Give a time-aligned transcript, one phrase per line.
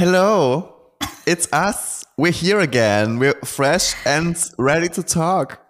[0.00, 0.96] Hello,
[1.26, 2.06] it's us.
[2.16, 3.18] We're here again.
[3.18, 5.60] We're fresh and ready to talk.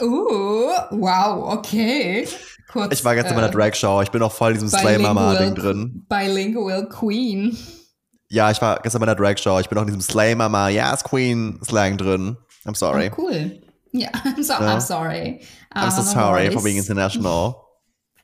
[0.00, 2.28] Uh, wow, okay.
[2.70, 4.00] Kurz, ich war gestern äh, bei der Drag-Show.
[4.02, 6.06] Ich bin auch voll in diesem Slay-Mama-Ding drin.
[6.08, 7.58] Bilingual Queen.
[8.28, 9.58] Ja, ich war gestern bei der Drag-Show.
[9.58, 12.36] Ich bin auch in diesem Slay-Mama, yes, Queen-Slang drin.
[12.66, 13.10] I'm sorry.
[13.10, 13.60] Oh, cool.
[13.90, 14.76] Ja, I'm, so, ja.
[14.76, 15.40] I'm sorry.
[15.74, 17.56] I'm so sorry for being international.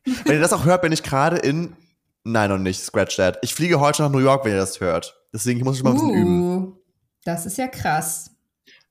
[0.04, 1.76] wenn ihr das auch hört, bin ich gerade in.
[2.22, 2.80] Nein, noch nicht.
[2.80, 3.38] Scratch that.
[3.42, 5.16] Ich fliege heute nach New York, wenn ihr das hört.
[5.32, 6.76] Deswegen muss ich mal ein bisschen uh, üben.
[7.24, 8.30] Das ist ja krass.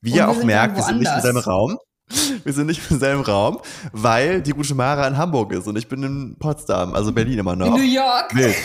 [0.02, 1.78] Wie ihr auch merkt, wir sind nicht in seinem Raum.
[2.44, 3.60] Wir sind nicht im selben Raum,
[3.92, 7.56] weil die gute Mara in Hamburg ist und ich bin in Potsdam, also Berlin immer
[7.56, 7.68] noch.
[7.68, 8.34] In New York.
[8.34, 8.56] Wild.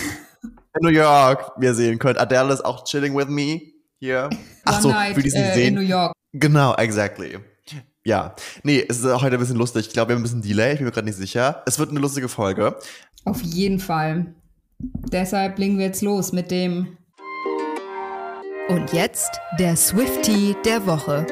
[0.43, 2.19] In New York, wie ihr sehen könnt.
[2.19, 3.61] Adele ist auch chilling with me
[3.99, 4.31] hier.
[4.65, 5.69] Ach so, für die sie äh, sehen.
[5.69, 6.15] In New York.
[6.33, 7.39] Genau, exactly.
[8.03, 9.89] Ja, nee, es ist auch heute ein bisschen lustig.
[9.89, 11.63] Ich glaube, wir haben ein bisschen Delay, ich bin mir gerade nicht sicher.
[11.67, 12.79] Es wird eine lustige Folge.
[13.25, 14.35] Auf jeden Fall.
[14.79, 16.99] Deshalb legen wir jetzt los mit dem.
[18.67, 21.27] Und jetzt der Swifty der Woche.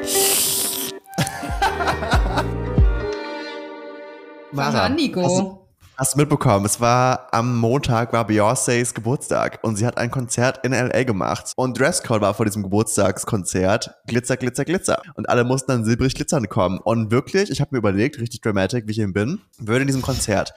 [4.51, 5.23] Mara, Nico.
[5.23, 5.67] Hast du,
[5.97, 10.63] hast du mitbekommen, es war am Montag war Beyoncés Geburtstag und sie hat ein Konzert
[10.63, 11.53] in LA gemacht.
[11.55, 15.01] Und Dresscode war vor diesem Geburtstagskonzert Glitzer, Glitzer, Glitzer.
[15.15, 16.77] Und alle mussten dann silbrig glitzern kommen.
[16.77, 20.03] Und wirklich, ich habe mir überlegt, richtig dramatic, wie ich eben bin, würde in diesem
[20.03, 20.53] Konzert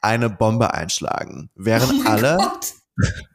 [0.00, 2.38] eine Bombe einschlagen, wären oh alle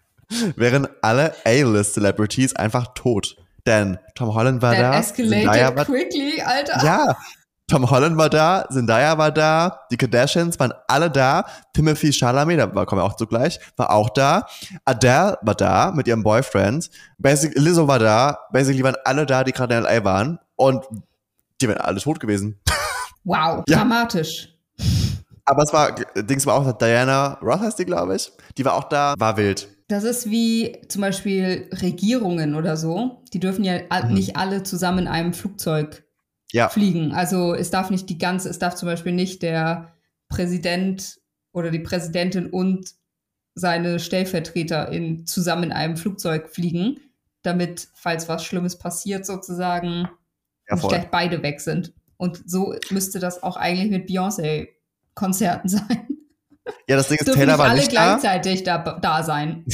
[0.56, 3.36] wären alle A-List Celebrities einfach tot.
[3.66, 5.00] Denn Tom Holland war That da.
[5.00, 6.86] Escalated war, quickly, Alter.
[6.86, 7.18] Ja,
[7.68, 12.86] Tom Holland war da, Zendaya war da, die Kardashians waren alle da, Timothy Chalamet, da
[12.86, 14.46] kommen wir auch zugleich, war auch da,
[14.86, 19.52] Adele war da mit ihrem Boyfriend, Basic, Lizzo war da, basically waren alle da, die
[19.52, 20.86] gerade in LA waren und
[21.60, 22.60] die wären alle tot gewesen.
[23.28, 23.78] Wow, ja.
[23.78, 24.56] dramatisch.
[25.46, 28.32] Aber es war, Dings war auch Diana Ross heißt die, glaube ich.
[28.56, 29.68] Die war auch da, war wild.
[29.88, 33.24] Das ist wie zum Beispiel Regierungen oder so.
[33.34, 34.14] Die dürfen ja mhm.
[34.14, 36.04] nicht alle zusammen in einem Flugzeug
[36.52, 36.70] ja.
[36.70, 37.12] fliegen.
[37.12, 39.94] Also es darf nicht die ganze, es darf zum Beispiel nicht der
[40.28, 41.20] Präsident
[41.52, 42.94] oder die Präsidentin und
[43.54, 47.00] seine Stellvertreter in, zusammen in einem Flugzeug fliegen,
[47.42, 50.10] damit, falls was Schlimmes passiert, sozusagen
[50.68, 51.94] ja, vielleicht beide weg sind.
[52.18, 56.08] Und so müsste das auch eigentlich mit Beyoncé-Konzerten sein.
[56.88, 58.18] Ja, das Ding ist, Taylor war nicht da.
[58.18, 59.66] gleichzeitig da, da sein.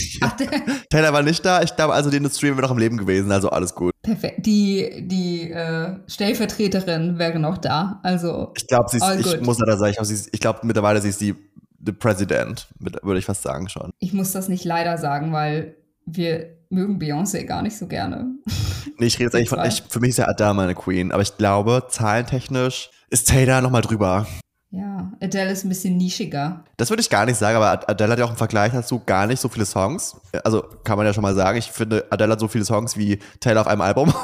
[0.90, 1.62] Taylor war nicht da.
[1.62, 3.94] Ich glaube, also die Industrie wäre noch im Leben gewesen, also alles gut.
[4.02, 4.46] Perfekt.
[4.46, 8.00] Die, die äh, Stellvertreterin wäre noch da.
[8.04, 8.52] Also.
[8.56, 9.96] Ich glaube, sie ist, ich muss leider sagen,
[10.32, 11.36] ich, glaube mittlerweile sie ist die,
[11.80, 13.92] die President, würde ich fast sagen schon.
[14.00, 15.76] Ich muss das nicht leider sagen, weil
[16.06, 18.36] wir mögen Beyoncé gar nicht so gerne.
[18.98, 21.24] Nee, ich rede jetzt eigentlich von, ich, für mich ist ja Adele meine Queen, aber
[21.24, 24.28] ich glaube, zahlentechnisch ist Taylor nochmal drüber.
[24.74, 26.64] Ja, Adele ist ein bisschen nischiger.
[26.78, 29.28] Das würde ich gar nicht sagen, aber Adele hat ja auch im Vergleich dazu gar
[29.28, 30.16] nicht so viele Songs.
[30.46, 31.58] Also kann man ja schon mal sagen.
[31.58, 34.14] Ich finde, Adele hat so viele Songs wie Taylor auf einem Album.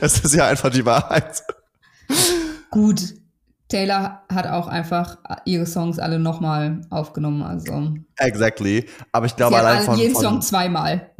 [0.00, 1.42] Es ist ja einfach die Wahrheit.
[2.70, 3.14] Gut.
[3.68, 7.42] Taylor hat auch einfach ihre Songs alle nochmal aufgenommen.
[7.42, 7.94] Also.
[8.16, 8.86] Exactly.
[9.12, 9.98] Aber ich glaube allein von.
[9.98, 11.10] jeden von, Song zweimal.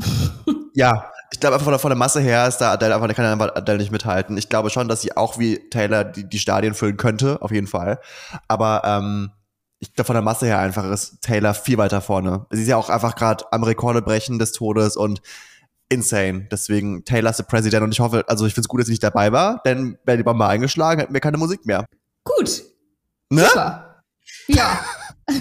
[0.75, 3.76] ja, ich glaube einfach von der, Masse her ist da Adele einfach, kann einfach Adele
[3.76, 4.38] nicht mithalten.
[4.38, 7.66] Ich glaube schon, dass sie auch wie Taylor die, die Stadien füllen könnte, auf jeden
[7.66, 8.00] Fall.
[8.48, 9.32] Aber ähm,
[9.78, 12.47] ich glaube von der Masse her einfach ist Taylor viel weiter vorne.
[12.48, 15.20] Sie ist ja auch einfach gerade am Rekorde brechen des Todes und
[15.91, 16.48] insane.
[16.50, 18.92] Deswegen Taylor ist der Präsident und ich hoffe, also ich finde es gut, dass sie
[18.92, 21.84] nicht dabei war, denn wäre die Bombe eingeschlagen, hätten wir keine Musik mehr.
[22.24, 22.62] Gut.
[23.28, 23.44] Ne?
[23.44, 24.03] Super.
[24.48, 24.80] Ja.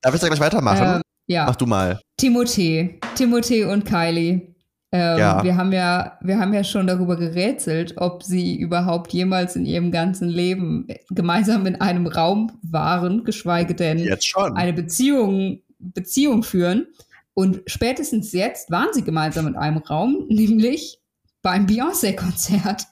[0.00, 0.94] Darf ich da gleich weitermachen?
[0.96, 1.02] Ähm,
[1.32, 1.46] ja.
[1.46, 2.00] Mach du mal.
[2.18, 3.00] Timothée.
[3.16, 4.52] Timothée und Kylie.
[4.94, 5.42] Ähm, ja.
[5.42, 9.90] Wir haben ja, wir haben ja schon darüber gerätselt, ob sie überhaupt jemals in ihrem
[9.90, 14.06] ganzen Leben gemeinsam in einem Raum waren, geschweige denn
[14.54, 16.86] eine Beziehung, Beziehung führen.
[17.32, 21.00] Und spätestens jetzt waren sie gemeinsam in einem Raum, nämlich
[21.40, 22.86] beim Beyoncé-Konzert.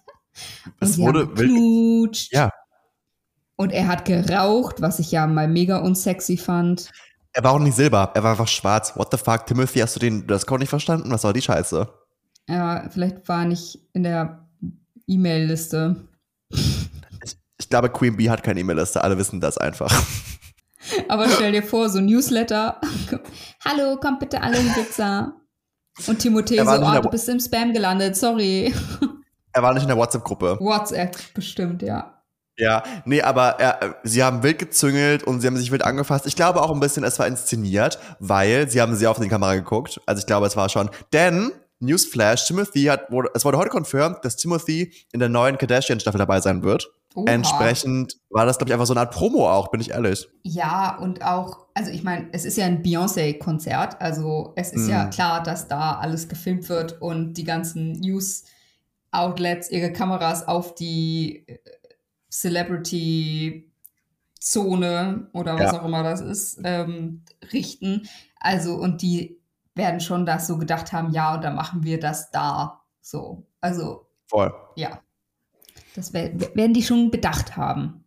[0.80, 2.32] Es wurde geknutscht.
[2.32, 2.50] Ja.
[3.56, 6.90] Und er hat geraucht, was ich ja mal mega unsexy fand.
[7.32, 8.96] Er war auch nicht silber, er war einfach schwarz.
[8.96, 11.10] What the fuck, Timothy, hast du den das Code nicht verstanden?
[11.12, 11.88] Was war die Scheiße?
[12.48, 14.48] Ja, vielleicht war er nicht in der
[15.06, 16.08] E-Mail-Liste.
[16.48, 19.92] Ich, ich, glaube, Queen Bee hat keine E-Mail-Liste, alle wissen das einfach.
[21.08, 22.80] Aber stell dir vor, so Newsletter.
[23.64, 25.34] Hallo, kommt bitte alle in Pizza.
[26.08, 28.74] Und Timothée so, oh, du bist im Spam gelandet, sorry.
[29.52, 30.58] Er war nicht in der WhatsApp-Gruppe.
[30.60, 32.19] WhatsApp, bestimmt, ja.
[32.60, 36.26] Ja, nee, aber er, sie haben wild gezüngelt und sie haben sich wild angefasst.
[36.26, 39.54] Ich glaube auch ein bisschen, es war inszeniert, weil sie haben sehr auf die Kamera
[39.54, 40.00] geguckt.
[40.06, 40.90] Also ich glaube, es war schon.
[41.12, 46.18] Denn, Newsflash, Timothy hat, wurde, es wurde heute confirmed, dass Timothy in der neuen Kardashian-Staffel
[46.18, 46.92] dabei sein wird.
[47.14, 47.24] Oha.
[47.26, 50.28] Entsprechend war das, glaube ich, einfach so eine Art Promo auch, bin ich ehrlich.
[50.42, 54.90] Ja, und auch, also ich meine, es ist ja ein Beyoncé-Konzert, also es ist mm.
[54.90, 61.48] ja klar, dass da alles gefilmt wird und die ganzen News-Outlets ihre Kameras auf die
[61.48, 61.58] äh,
[62.30, 65.80] Celebrity-Zone oder was ja.
[65.80, 67.22] auch immer das ist, ähm,
[67.52, 68.08] richten.
[68.38, 69.40] Also, und die
[69.74, 72.82] werden schon das so gedacht haben, ja, und dann machen wir das da.
[73.00, 73.46] So.
[73.60, 74.06] Also.
[74.26, 74.52] Voll.
[74.76, 75.00] Ja.
[75.96, 78.04] Das werden die schon bedacht haben.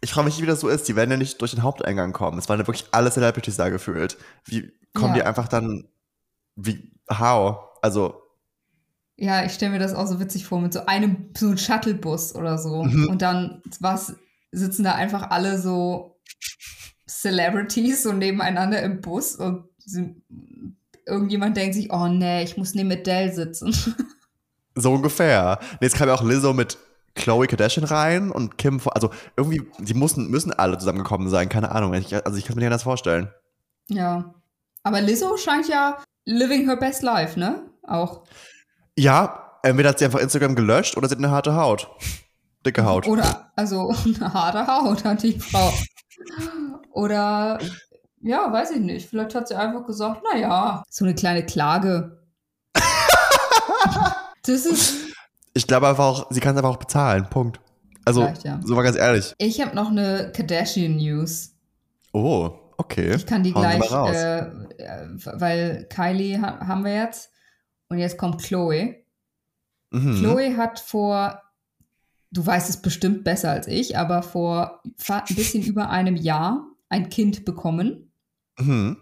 [0.00, 0.88] Ich frage mich, wie das so ist.
[0.88, 2.38] Die werden ja nicht durch den Haupteingang kommen.
[2.38, 4.18] Es waren ja wirklich alle Celebrities da gefühlt.
[4.44, 5.20] Wie kommen ja.
[5.20, 5.88] die einfach dann,
[6.56, 7.58] wie, how?
[7.82, 8.20] Also.
[9.16, 12.34] Ja, ich stelle mir das auch so witzig vor, mit so einem, so einem Shuttlebus
[12.34, 12.84] oder so.
[12.84, 13.08] Mhm.
[13.08, 14.16] Und dann was,
[14.50, 16.18] sitzen da einfach alle so
[17.06, 20.14] Celebrities so nebeneinander im Bus und sie,
[21.06, 23.74] irgendjemand denkt sich, oh nee, ich muss neben Adele sitzen.
[24.76, 25.60] So ungefähr.
[25.80, 26.78] Jetzt kam ja auch Lizzo mit
[27.14, 31.94] Chloe Kardashian rein und Kim, also irgendwie, die mussten, müssen alle zusammengekommen sein, keine Ahnung.
[31.94, 33.30] Ich, also ich kann mir nicht anders vorstellen.
[33.88, 34.34] Ja.
[34.82, 37.62] Aber Lizzo scheint ja living her best life, ne?
[37.84, 38.24] Auch.
[38.96, 41.88] Ja, entweder hat sie einfach Instagram gelöscht oder sie hat eine harte Haut.
[42.64, 43.06] Dicke Haut.
[43.06, 45.72] Oder, also eine harte Haut hat die Frau.
[46.92, 47.58] Oder,
[48.20, 49.08] ja, weiß ich nicht.
[49.08, 52.22] Vielleicht hat sie einfach gesagt, naja, so eine kleine Klage.
[54.46, 54.94] das ist,
[55.54, 57.26] ich glaube einfach auch, sie kann es einfach auch bezahlen.
[57.28, 57.60] Punkt.
[58.04, 58.60] Also, ja.
[58.62, 59.34] so mal ganz ehrlich.
[59.38, 61.52] Ich habe noch eine Kardashian-News.
[62.12, 63.14] Oh, okay.
[63.14, 64.46] Ich kann die Hauen gleich, äh,
[65.24, 67.30] weil Kylie ha haben wir jetzt
[67.88, 68.96] und jetzt kommt Chloe.
[69.90, 70.16] Mhm.
[70.16, 71.42] Chloe hat vor,
[72.30, 77.08] du weißt es bestimmt besser als ich, aber vor ein bisschen über einem Jahr ein
[77.08, 78.12] Kind bekommen.
[78.58, 78.96] Mhm.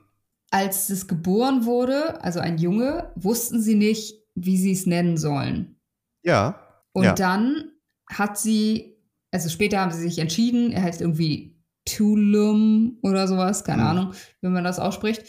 [0.50, 5.76] Als es geboren wurde, also ein Junge, wussten sie nicht, wie sie es nennen sollen.
[6.22, 6.60] Ja.
[6.92, 7.14] Und ja.
[7.14, 7.72] dann
[8.06, 8.98] hat sie,
[9.30, 13.88] also später haben sie sich entschieden, er heißt irgendwie Tulum oder sowas, keine mhm.
[13.88, 15.24] Ahnung, wie man das ausspricht.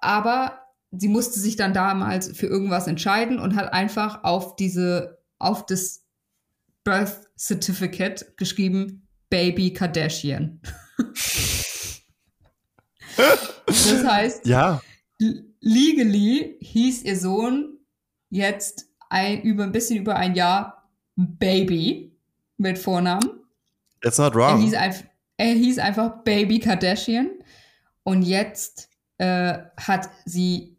[0.00, 5.66] Aber sie musste sich dann damals für irgendwas entscheiden und hat einfach auf diese, auf
[5.66, 6.04] das
[6.84, 10.60] Birth Certificate geschrieben, Baby Kardashian.
[13.66, 14.80] das heißt, ja.
[15.60, 17.78] legally hieß ihr Sohn
[18.30, 22.16] jetzt ein, über ein bisschen über ein Jahr Baby
[22.56, 23.28] mit Vornamen.
[24.02, 24.58] That's not wrong.
[24.58, 25.04] Er hieß, einfach,
[25.38, 27.30] er hieß einfach Baby Kardashian.
[28.04, 30.75] Und jetzt äh, hat sie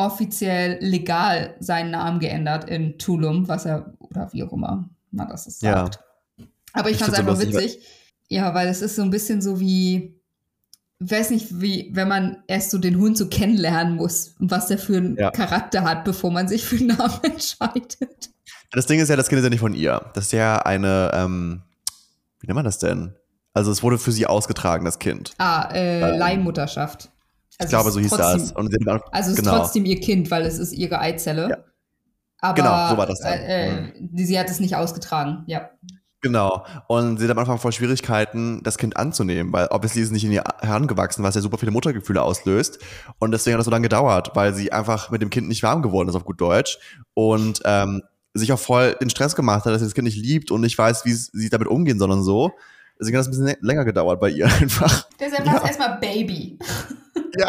[0.00, 5.44] offiziell legal seinen Namen geändert in Tulum, was er, oder wie auch immer man das
[5.44, 6.00] sagt.
[6.38, 6.46] Ja.
[6.72, 7.80] Aber ich, ich fand es einfach witzig.
[8.28, 10.14] Ja, weil es ist so ein bisschen so wie,
[11.00, 14.78] weiß nicht, wie, wenn man erst so den Hund so kennenlernen muss und was der
[14.78, 15.30] für einen ja.
[15.30, 18.30] Charakter hat, bevor man sich für einen Namen entscheidet.
[18.70, 20.00] Das Ding ist ja, das Kind ist ja nicht von ihr.
[20.14, 21.62] Das ist ja eine, ähm,
[22.38, 23.14] wie nennt man das denn?
[23.52, 25.34] Also es wurde für sie ausgetragen, das Kind.
[25.38, 27.10] Ah, äh, ähm, Leihmutterschaft.
[27.60, 28.52] Also ich glaube, so hieß trotzdem, das.
[28.52, 29.52] Und auch, also es genau.
[29.52, 31.50] ist trotzdem ihr Kind, weil es ist ihre Eizelle.
[31.50, 31.56] Ja.
[32.40, 33.32] Aber genau, so war das dann.
[33.32, 35.70] Äh, äh, sie hat es nicht ausgetragen, ja.
[36.22, 36.64] Genau.
[36.86, 40.24] Und sie hat am Anfang voll Schwierigkeiten, das Kind anzunehmen, weil obviously ist es nicht
[40.24, 42.78] in ihr herangewachsen, was ja super viele Muttergefühle auslöst.
[43.18, 45.82] Und deswegen hat das so lange gedauert, weil sie einfach mit dem Kind nicht warm
[45.82, 46.78] geworden ist, auf gut Deutsch.
[47.14, 48.02] Und ähm,
[48.34, 50.76] sich auch voll den Stress gemacht hat, dass sie das Kind nicht liebt und nicht
[50.76, 52.52] weiß, wie sie damit umgehen soll und so.
[53.00, 55.08] Deswegen hat es ein bisschen länger gedauert bei ihr einfach.
[55.18, 56.58] Deshalb war es erstmal Baby.
[57.38, 57.48] Ja.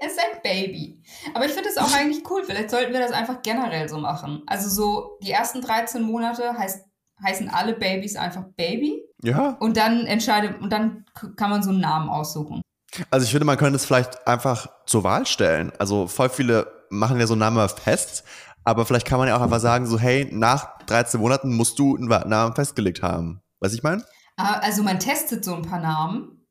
[0.00, 1.02] Es ist ein Baby.
[1.34, 2.42] Aber ich finde es auch eigentlich cool.
[2.44, 4.42] Vielleicht sollten wir das einfach generell so machen.
[4.46, 6.84] Also so die ersten 13 Monate heißt
[7.22, 9.02] heißen alle Babys einfach Baby.
[9.22, 9.56] Ja.
[9.60, 11.04] Und dann entscheidet, und dann
[11.36, 12.62] kann man so einen Namen aussuchen.
[13.10, 15.72] Also ich finde, man könnte es vielleicht einfach zur Wahl stellen.
[15.78, 18.24] Also voll viele machen ja so einen Namen fest,
[18.64, 21.96] aber vielleicht kann man ja auch einfach sagen, so, hey, nach 13 Monaten musst du
[21.96, 23.40] einen Namen festgelegt haben.
[23.60, 24.02] Weiß ich mein?
[24.36, 26.41] Ah, also man testet so ein paar Namen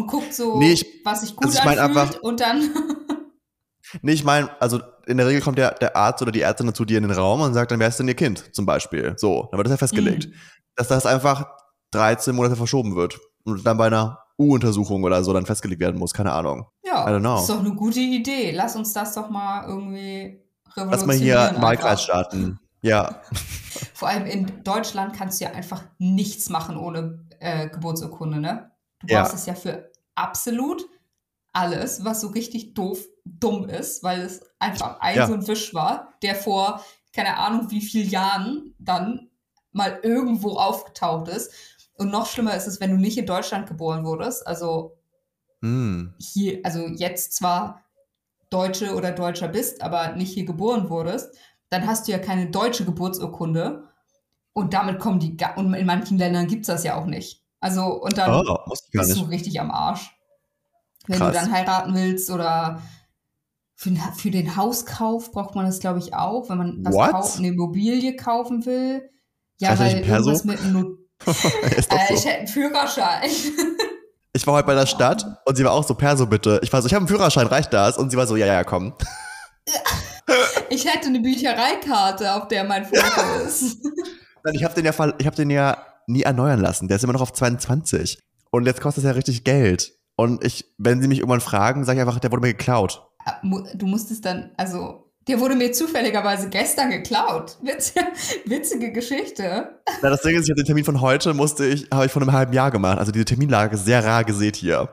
[0.00, 2.70] und guckt so, nee, ich, was sich gut also ich mein anfühlt einfach, und dann.
[4.02, 6.84] nee, ich meine, also in der Regel kommt der, der Arzt oder die Ärztin zu
[6.84, 9.14] dir in den Raum und sagt dann, wer ist denn ihr Kind zum Beispiel?
[9.16, 10.28] So, dann wird das ja festgelegt.
[10.28, 10.34] Mhm.
[10.76, 11.46] Dass das einfach
[11.92, 16.14] 13 Monate verschoben wird und dann bei einer U-Untersuchung oder so dann festgelegt werden muss,
[16.14, 16.66] keine Ahnung.
[16.84, 18.52] Ja, das ist doch eine gute Idee.
[18.52, 20.42] Lass uns das doch mal irgendwie
[20.76, 20.90] revolutionieren.
[20.90, 22.58] Lass mal hier Wahlkreis starten.
[22.82, 23.20] Ja.
[23.94, 28.70] Vor allem in Deutschland kannst du ja einfach nichts machen ohne äh, Geburtsurkunde, ne?
[29.00, 29.38] Du brauchst ja.
[29.38, 29.89] es ja für
[30.20, 30.88] absolut
[31.52, 35.26] alles, was so richtig doof, dumm ist, weil es einfach ein ja.
[35.26, 39.30] so ein Wisch war, der vor keine Ahnung wie vielen Jahren dann
[39.72, 41.52] mal irgendwo aufgetaucht ist.
[41.94, 44.46] Und noch schlimmer ist es, wenn du nicht in Deutschland geboren wurdest.
[44.46, 44.96] Also
[45.60, 46.14] mm.
[46.18, 47.84] hier, also jetzt zwar
[48.48, 51.36] Deutsche oder Deutscher bist, aber nicht hier geboren wurdest,
[51.68, 53.88] dann hast du ja keine deutsche Geburtsurkunde.
[54.52, 57.44] Und damit kommen die, und in manchen Ländern gibt es das ja auch nicht.
[57.60, 58.58] Also, und dann oh,
[58.92, 60.10] bist du richtig am Arsch.
[61.06, 61.32] Wenn Krass.
[61.32, 62.82] du dann heiraten willst oder
[63.74, 67.48] für, für den Hauskauf braucht man das, glaube ich, auch, wenn man was kauft, eine
[67.48, 69.10] Immobilie kaufen will.
[69.58, 72.14] Ja, weil irgendwas mit einem Not äh.
[72.14, 73.30] Ich hätte einen Führerschein.
[74.32, 76.60] Ich war heute bei der Stadt und sie war auch so, Perso bitte.
[76.62, 77.98] Ich war so, ich habe einen Führerschein, reicht das?
[77.98, 78.94] Und sie war so, ja, ja, komm.
[80.68, 83.78] Ich hätte eine Büchereikarte, auf der mein Foto ist.
[84.44, 85.76] Nein, ich habe den, ja, hab den ja
[86.10, 86.88] nie erneuern lassen.
[86.88, 88.20] Der ist immer noch auf 22.
[88.50, 89.92] Und jetzt kostet es ja richtig Geld.
[90.16, 93.06] Und ich, wenn sie mich irgendwann fragen, sage ich einfach, der wurde mir geklaut.
[93.24, 93.40] Ah,
[93.74, 97.56] du musstest dann, also der wurde mir zufälligerweise gestern geklaut.
[97.62, 98.06] Witzige,
[98.46, 99.68] witzige Geschichte.
[100.02, 102.22] Na, das Ding ist, ich habe den Termin von heute, musste ich, habe ich vor
[102.22, 102.98] einem halben Jahr gemacht.
[102.98, 104.88] Also diese Terminlage ist sehr rar gesät hier.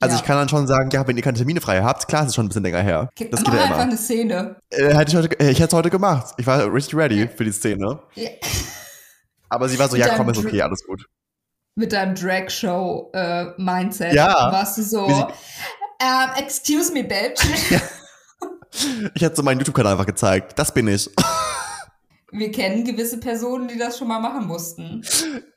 [0.00, 0.20] Also ja.
[0.20, 2.34] ich kann dann schon sagen, ja, wenn ihr keine Termine frei habt, klar, es ist
[2.34, 3.10] schon ein bisschen länger her.
[3.30, 3.62] Das geht ja immer.
[3.64, 4.56] einfach eine Szene.
[4.70, 6.34] Äh, hätte ich, heute, äh, ich hätte es heute gemacht.
[6.38, 8.00] Ich war richtig ready für die Szene.
[8.14, 8.30] Ja.
[9.50, 11.04] Aber sie war so, mit ja, komm, ist okay, alles gut.
[11.74, 14.50] Mit deinem Drag-Show-Mindset äh, ja.
[14.52, 15.26] warst du so, um,
[16.36, 17.44] excuse me, bitch.
[17.70, 17.80] Ja.
[19.14, 20.56] Ich hätte so meinen YouTube-Kanal einfach gezeigt.
[20.56, 21.10] Das bin ich.
[22.30, 25.04] Wir kennen gewisse Personen, die das schon mal machen mussten.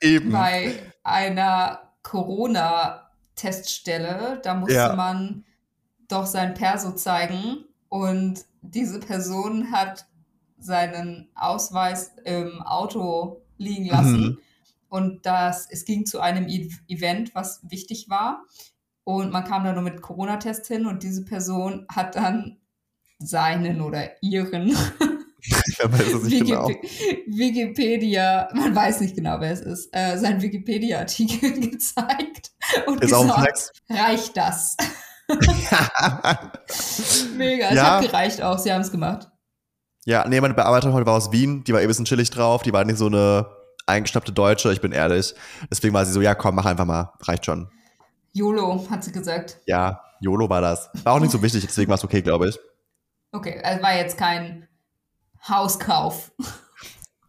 [0.00, 0.32] Eben.
[0.32, 0.74] Bei
[1.04, 4.96] einer Corona-Teststelle, da musste ja.
[4.96, 5.44] man
[6.08, 10.06] doch sein Perso zeigen und diese Person hat
[10.58, 14.20] seinen Ausweis im Auto liegen lassen.
[14.20, 14.38] Mhm.
[14.88, 18.44] Und das, es ging zu einem e Event, was wichtig war.
[19.04, 22.58] Und man kam da nur mit Corona-Test hin und diese Person hat dann
[23.18, 24.68] seinen oder ihren
[25.78, 26.68] ja, genau.
[27.26, 32.52] Wikipedia, man weiß nicht genau, wer es ist, äh, sein Wikipedia-Artikel gezeigt
[32.86, 34.76] und ist gesagt, reicht das?
[37.36, 37.96] Mega, es ja.
[37.96, 39.28] hat gereicht auch, sie haben es gemacht.
[40.06, 42.62] Ja, nee, meine Bearbeiterin heute war aus Wien, die war eh ein bisschen chillig drauf,
[42.62, 43.46] die war nicht so eine
[43.86, 45.34] eingeschnappte Deutsche, ich bin ehrlich.
[45.70, 47.70] Deswegen war sie so, ja komm, mach einfach mal, reicht schon.
[48.32, 49.60] YOLO, hat sie gesagt.
[49.66, 50.90] Ja, YOLO war das.
[51.04, 52.58] War auch nicht so wichtig, deswegen war es okay, glaube ich.
[53.32, 54.68] Okay, also war jetzt kein
[55.48, 56.32] Hauskauf.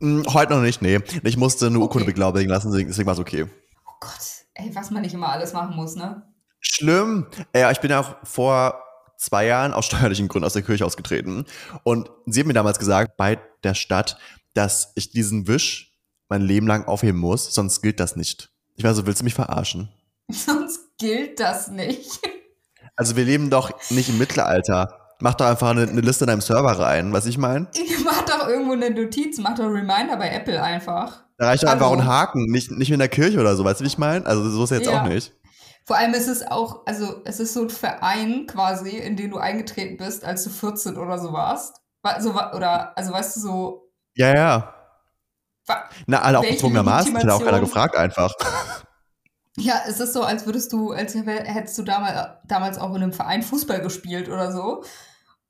[0.01, 0.99] Hm, heute noch nicht, nee.
[1.23, 1.83] Ich musste eine okay.
[1.83, 3.45] Urkunde beglaubigen lassen, deswegen war es okay.
[3.87, 6.23] Oh Gott, ey, was man nicht immer alles machen muss, ne?
[6.59, 7.27] Schlimm.
[7.55, 8.84] Ja, ich bin ja auch vor
[9.17, 11.45] zwei Jahren aus steuerlichen Gründen aus der Kirche ausgetreten.
[11.83, 14.17] Und sie hat mir damals gesagt, bei der Stadt,
[14.53, 15.93] dass ich diesen Wisch
[16.29, 18.49] mein Leben lang aufheben muss, sonst gilt das nicht.
[18.75, 19.89] Ich war so, willst du mich verarschen?
[20.29, 22.19] Sonst gilt das nicht.
[22.95, 25.05] Also wir leben doch nicht im Mittelalter.
[25.19, 27.67] Mach doch einfach eine, eine Liste in deinem Server rein, was ich meine.
[28.03, 31.23] Mach doch irgendwo eine Notiz, mach doch Reminder bei Apple einfach.
[31.37, 33.79] Da reicht doch einfach also, ein Haken, nicht, nicht in der Kirche oder so, weißt
[33.79, 34.25] du, wie ich meine?
[34.25, 35.01] Also so ist es jetzt ja.
[35.01, 35.33] auch nicht.
[35.85, 39.37] Vor allem ist es auch, also es ist so ein Verein quasi, in den du
[39.37, 41.79] eingetreten bist, als du 14 oder so warst.
[42.01, 43.91] Also, oder, also weißt du so.
[44.15, 44.73] Ja, ja.
[46.07, 48.33] Na, alle auch gezwungenermaßen, hat auch keiner gefragt einfach.
[49.57, 53.13] Ja, es ist so, als würdest du, als hättest du damals, damals auch in einem
[53.13, 54.83] Verein Fußball gespielt oder so.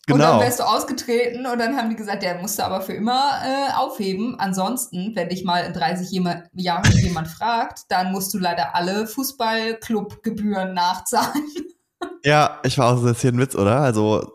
[0.08, 0.16] Genau.
[0.16, 0.44] Und dann genau.
[0.44, 4.40] wärst du ausgetreten und dann haben die gesagt, der musste aber für immer äh, aufheben.
[4.40, 6.12] Ansonsten, wenn dich mal in 30
[6.54, 11.44] Jahren jemand fragt, dann musst du leider alle Fußballclubgebühren nachzahlen.
[12.24, 13.80] Ja, ich war auch so, das hier ein Witz, oder?
[13.80, 14.32] Also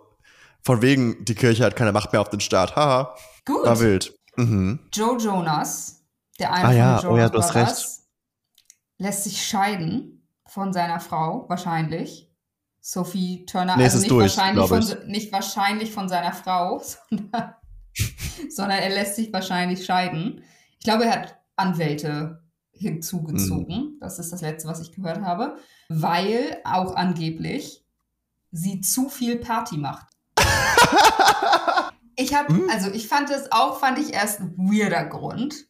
[0.63, 2.77] von wegen, die Kirche hat keine Macht mehr auf den Staat.
[2.77, 3.15] Haha.
[3.45, 3.65] Gut.
[3.65, 4.15] War wild.
[4.37, 4.81] Mhm.
[4.93, 6.03] Joe Jonas,
[6.39, 7.01] der eine ah, von ja.
[7.01, 7.87] Jonas oh, ja, du hast recht.
[8.99, 12.30] lässt sich scheiden von seiner Frau, wahrscheinlich.
[12.81, 17.55] Sophie Turner, nee, also nicht, durch, wahrscheinlich von, nicht wahrscheinlich von seiner Frau, sondern,
[18.49, 20.43] sondern er lässt sich wahrscheinlich scheiden.
[20.79, 23.77] Ich glaube, er hat Anwälte hinzugezogen.
[23.77, 23.97] Mhm.
[24.01, 25.59] Das ist das Letzte, was ich gehört habe.
[25.89, 27.85] Weil auch angeblich
[28.51, 30.07] sie zu viel Party macht.
[32.17, 32.71] ich habe, mhm.
[32.71, 35.67] also ich fand es auch, fand ich erst ein weirder Grund.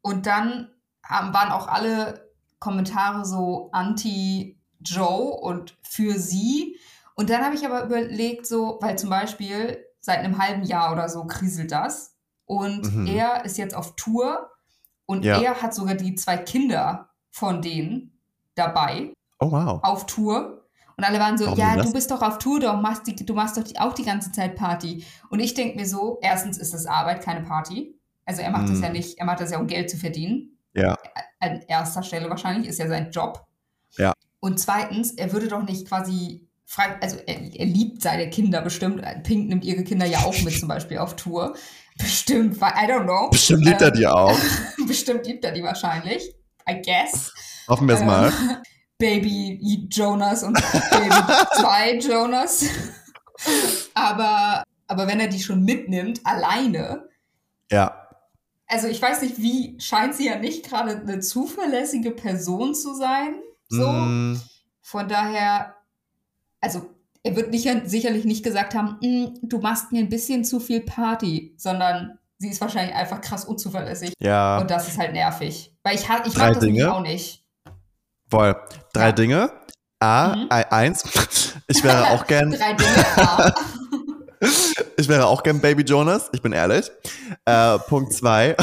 [0.00, 0.70] Und dann
[1.02, 2.30] haben, waren auch alle
[2.60, 6.78] Kommentare so anti Joe und für sie.
[7.14, 11.08] Und dann habe ich aber überlegt, so, weil zum Beispiel seit einem halben Jahr oder
[11.08, 12.16] so kriselt das.
[12.44, 13.06] Und mhm.
[13.06, 14.50] er ist jetzt auf Tour
[15.06, 15.40] und ja.
[15.40, 18.18] er hat sogar die zwei Kinder von denen
[18.54, 19.12] dabei.
[19.38, 19.80] Oh wow.
[19.82, 20.64] Auf Tour.
[20.96, 23.34] Und alle waren so, Warum ja, du bist doch auf Tour, du machst, die, du
[23.34, 25.04] machst doch die, auch die ganze Zeit Party.
[25.28, 27.98] Und ich denke mir so, erstens ist das Arbeit, keine Party.
[28.24, 28.70] Also er macht mm.
[28.70, 30.56] das ja nicht, er macht das ja, um Geld zu verdienen.
[30.72, 30.96] Ja.
[31.40, 33.44] An erster Stelle wahrscheinlich, ist ja sein Job.
[33.96, 34.12] Ja.
[34.44, 36.46] Und zweitens, er würde doch nicht quasi
[37.00, 39.02] also er, er, liebt seine Kinder bestimmt.
[39.22, 41.56] Pink nimmt ihre Kinder ja auch mit zum Beispiel auf Tour.
[41.96, 43.30] Bestimmt, I don't know.
[43.30, 44.38] Bestimmt liebt er die ähm, auch.
[44.86, 46.34] bestimmt liebt er die wahrscheinlich.
[46.68, 47.32] I guess.
[47.68, 48.32] Hoffen wir es ähm, mal.
[48.98, 50.60] Baby Jonas und
[50.90, 51.08] Baby
[51.54, 52.66] 2 Jonas.
[53.94, 57.08] aber, aber wenn er die schon mitnimmt, alleine.
[57.70, 58.10] Ja.
[58.66, 63.36] also ich weiß nicht, wie scheint sie ja nicht gerade eine zuverlässige Person zu sein.
[63.76, 63.88] So.
[63.88, 64.40] Mm.
[64.82, 65.74] Von daher,
[66.60, 66.90] also
[67.22, 70.80] er wird nicht, sicherlich nicht gesagt haben, mm, du machst mir ein bisschen zu viel
[70.80, 74.12] Party, sondern sie ist wahrscheinlich einfach krass unzuverlässig.
[74.18, 74.58] Ja.
[74.58, 75.74] Und das ist halt nervig.
[75.82, 76.92] Weil ich, ich mag das Dinge.
[76.92, 77.44] auch nicht.
[78.30, 78.56] Voll.
[78.92, 79.12] Drei ja.
[79.12, 79.52] Dinge.
[80.00, 80.48] A, mhm.
[80.50, 81.04] eins.
[81.66, 82.50] Ich wäre auch gern.
[82.58, 83.06] Drei Dinge.
[83.16, 83.54] A.
[84.98, 86.90] ich wäre auch gern Baby Jonas, ich bin ehrlich.
[87.46, 88.54] Äh, Punkt zwei.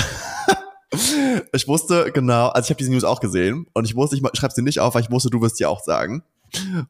[1.53, 4.53] ich wusste genau, also ich habe diese News auch gesehen und ich wusste, ich schreibe
[4.53, 6.23] sie nicht auf, weil ich wusste, du wirst sie auch sagen.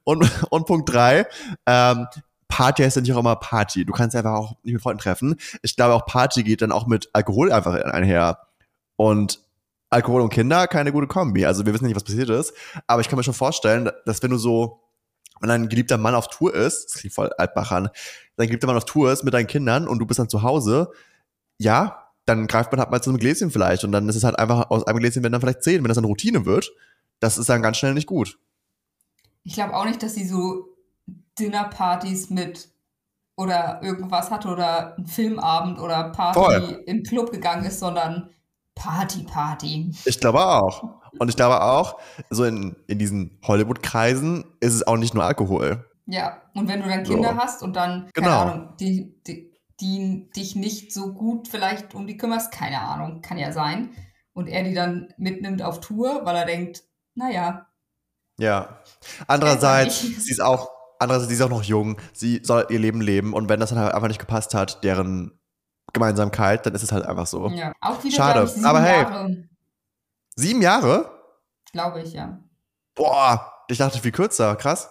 [0.03, 1.27] Und, und Punkt drei,
[1.65, 2.07] ähm,
[2.47, 3.85] Party heißt ja nicht auch immer Party.
[3.85, 5.35] Du kannst einfach auch nicht mit Freunden treffen.
[5.61, 8.39] Ich glaube auch Party geht dann auch mit Alkohol einfach einher.
[8.97, 9.39] Und
[9.89, 11.45] Alkohol und Kinder, keine gute Kombi.
[11.45, 12.53] Also wir wissen nicht, was passiert ist.
[12.87, 14.81] Aber ich kann mir schon vorstellen, dass wenn du so,
[15.39, 17.89] wenn ein geliebter Mann auf Tour ist, das klingt voll altbach an,
[18.35, 20.91] dein geliebter Mann auf Tour ist mit deinen Kindern und du bist dann zu Hause,
[21.57, 24.37] ja, dann greift man halt mal zu einem Gläschen vielleicht und dann ist es halt
[24.37, 25.83] einfach aus einem Gläschen werden dann vielleicht zehn.
[25.83, 26.71] Wenn das eine Routine wird,
[27.19, 28.37] das ist dann ganz schnell nicht gut.
[29.43, 30.69] Ich glaube auch nicht, dass sie so
[31.39, 32.69] Dinnerpartys mit
[33.35, 36.83] oder irgendwas hatte oder ein Filmabend oder Party Voll.
[36.85, 38.29] im Club gegangen ist, sondern
[38.75, 39.91] Party, Party.
[40.05, 41.01] Ich glaube auch.
[41.17, 41.99] Und ich glaube auch,
[42.29, 45.85] so in, in diesen Hollywood-Kreisen ist es auch nicht nur Alkohol.
[46.05, 47.37] Ja, und wenn du dann Kinder so.
[47.37, 48.41] hast und dann, keine genau.
[48.41, 49.50] Ahnung, die, die,
[49.81, 53.91] die dich nicht so gut vielleicht um die kümmerst, keine Ahnung, kann ja sein.
[54.33, 56.83] Und er die dann mitnimmt auf Tour, weil er denkt,
[57.15, 57.67] naja.
[58.37, 58.79] Ja.
[59.27, 60.69] Andererseits, sie ist auch,
[60.99, 63.79] andererseits, sie ist auch noch jung, sie soll ihr Leben leben und wenn das dann
[63.79, 65.37] halt einfach nicht gepasst hat, deren
[65.93, 67.49] Gemeinsamkeit, dann ist es halt einfach so.
[67.49, 68.51] Ja, auch wieder, Schade.
[68.55, 69.49] Ich, Aber hey, Jahre.
[70.35, 71.11] sieben Jahre?
[71.73, 72.39] Glaube ich, ja.
[72.95, 74.89] Boah, ich dachte viel kürzer, krass.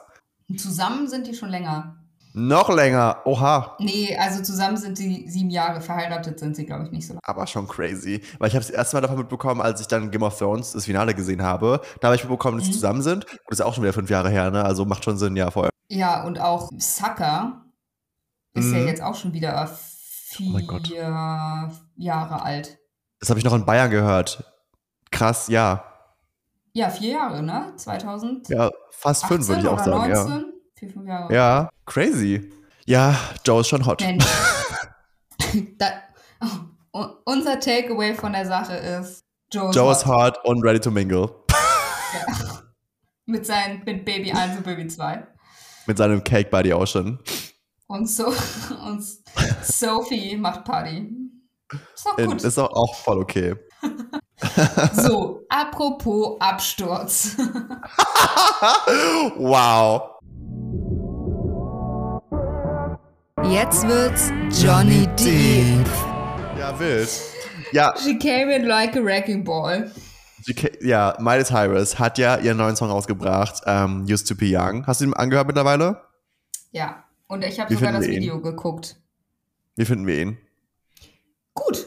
[0.57, 2.00] Zusammen sind die schon länger.
[2.41, 3.77] Noch länger, oha.
[3.81, 7.21] Nee, also zusammen sind sie sieben Jahre, verheiratet sind sie, glaube ich, nicht so lange.
[7.23, 8.23] Aber schon crazy.
[8.39, 10.87] Weil ich habe das erste Mal davon mitbekommen, als ich dann Game of Thrones das
[10.87, 11.83] Finale gesehen habe.
[12.01, 12.73] Da habe ich mitbekommen, dass mhm.
[12.73, 13.27] sie zusammen sind.
[13.27, 14.65] Und das ist auch schon wieder fünf Jahre her, ne?
[14.65, 15.69] Also macht schon Sinn, ja, voll.
[15.89, 17.67] Ja, und auch Sucker
[18.55, 18.75] ist mhm.
[18.75, 19.67] ja jetzt auch schon wieder
[20.31, 22.79] vier oh Jahre alt.
[23.19, 24.45] Das habe ich noch in Bayern gehört.
[25.11, 25.85] Krass, ja.
[26.73, 27.75] Ja, vier Jahre, ne?
[27.77, 28.49] 2000.
[28.49, 30.11] Ja, fast fünf, würde ich auch sagen.
[30.11, 30.41] 19?
[30.41, 30.50] Ja.
[30.81, 31.35] Vier, fünf Jahre.
[31.35, 32.51] Ja, crazy.
[32.87, 33.15] Ja,
[33.45, 34.03] Joe ist schon hot.
[35.79, 35.87] da,
[36.93, 40.43] oh, unser Takeaway von der Sache ist, Joe, Joe ist hot.
[40.43, 41.29] und ready to mingle.
[41.51, 42.63] Ja.
[43.27, 45.27] mit, seinen, mit Baby 1 und Baby 2.
[45.87, 47.19] Mit seinem Cake Buddy auch schon.
[47.87, 48.29] Und, so,
[48.87, 49.05] und
[49.63, 51.11] Sophie macht Party.
[51.95, 52.43] Ist auch gut.
[52.43, 53.55] Ist auch, auch voll okay.
[54.95, 57.37] so, apropos Absturz.
[59.37, 60.20] wow.
[63.49, 64.31] Jetzt wird's
[64.63, 65.87] Johnny Deep.
[66.59, 67.09] Ja, wild.
[67.73, 67.95] Ja.
[67.97, 69.91] She came in like a wrecking ball.
[70.81, 74.87] ja, Miley Cyrus hat ja ihren neuen Song rausgebracht, um, Used to Be Young.
[74.87, 76.03] Hast du ihn angehört mittlerweile?
[76.71, 77.05] Ja.
[77.29, 78.43] Und ich habe sogar das Video ihn?
[78.43, 78.97] geguckt.
[79.77, 80.39] Wie finden wir ihn?
[81.55, 81.87] Gut.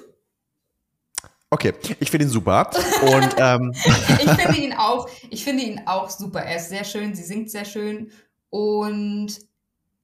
[1.49, 2.71] Okay, ich finde ihn super.
[3.03, 6.41] Und ähm ich finde ihn auch, ich finde ihn auch super.
[6.41, 8.11] Er ist sehr schön, sie singt sehr schön.
[8.49, 9.39] Und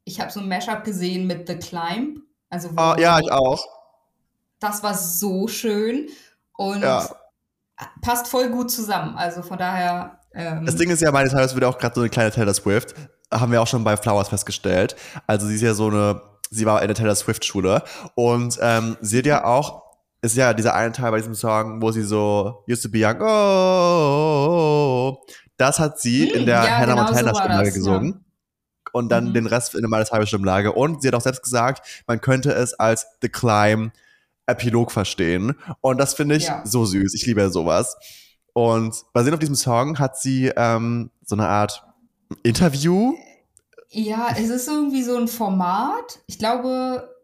[0.09, 2.19] ich habe so ein Mashup gesehen mit The Climb.
[2.49, 3.63] Also oh, ja, ich auch.
[4.59, 6.09] Das war so schön
[6.57, 7.07] und ja.
[8.01, 9.15] passt voll gut zusammen.
[9.15, 10.19] Also von daher.
[10.33, 12.95] Ähm das Ding ist ja, meines Erachtens wird auch gerade so eine kleine Taylor Swift
[13.31, 14.95] haben wir auch schon bei Flowers festgestellt.
[15.27, 16.19] Also sie ist ja so eine,
[16.49, 17.83] sie war in der Taylor Swift Schule
[18.15, 19.83] und ähm, sie hat ja auch,
[20.23, 23.21] ist ja dieser eine Teil bei diesem Song, wo sie so used to be young,
[23.21, 25.17] oh,
[25.57, 28.13] das hat sie hm, in der ja, Hannah genau Montana so Stimmlage gesungen.
[28.13, 28.19] Ja.
[28.91, 29.33] Und dann mhm.
[29.33, 30.71] den Rest in der halbe Stimmlage.
[30.71, 33.91] Und sie hat auch selbst gesagt, man könnte es als The Climb
[34.49, 35.55] Epilog verstehen.
[35.81, 36.63] Und das finde ich ja.
[36.65, 37.13] so süß.
[37.13, 37.95] Ich liebe ja sowas.
[38.53, 41.83] Und basierend auf diesem Song hat sie ähm, so eine Art
[42.43, 43.15] Interview?
[43.89, 46.19] Ja, es ist irgendwie so ein Format.
[46.27, 47.15] Ich glaube,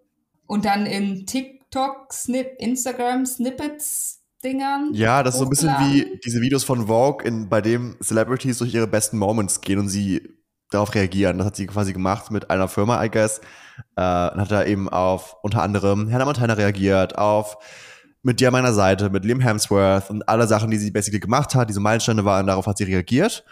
[0.47, 4.21] und dann in TikTok, Snip, Instagram, Snippets.
[4.43, 7.97] Dingern ja, das ist so ein bisschen wie diese Videos von Vogue, in, bei dem
[7.99, 10.21] Celebrities durch ihre besten Moments gehen und sie
[10.71, 11.37] darauf reagieren.
[11.37, 13.39] Das hat sie quasi gemacht mit einer Firma, I guess.
[13.95, 17.57] Äh, und hat da eben auf unter anderem Hannah Montana reagiert, auf
[18.23, 21.53] mit dir an meiner Seite, mit Liam Hemsworth und alle Sachen, die sie basically gemacht
[21.53, 23.45] hat, diese Meilensteine waren, darauf hat sie reagiert.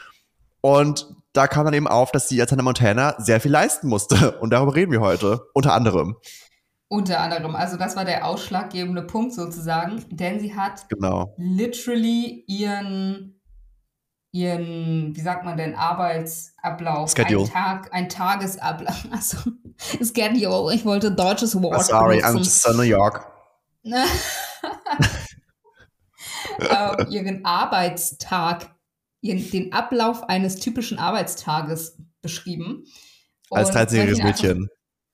[0.61, 4.31] Und da kam dann eben auf, dass sie als Hannah Montana sehr viel leisten musste.
[4.41, 5.41] Und darüber reden wir heute.
[5.53, 6.15] Unter anderem.
[6.87, 7.55] Unter anderem.
[7.55, 10.03] Also das war der ausschlaggebende Punkt sozusagen.
[10.09, 11.35] Denn sie hat genau.
[11.37, 13.32] literally ihren,
[14.33, 17.11] ihren, wie sagt man denn, Arbeitsablauf.
[17.11, 17.43] Schedule.
[17.43, 19.05] Ein Tag, ein Tagesablauf.
[19.11, 19.37] Also,
[20.01, 20.73] Schedule.
[20.73, 22.37] Ich wollte deutsches Wort oh, Sorry, benutzen.
[22.37, 23.25] I'm just in New York.
[26.59, 28.75] äh, ihren Arbeitstag,
[29.21, 32.85] ihren, den Ablauf eines typischen Arbeitstages beschrieben.
[33.49, 34.69] Und als 13-jähriges Mädchen.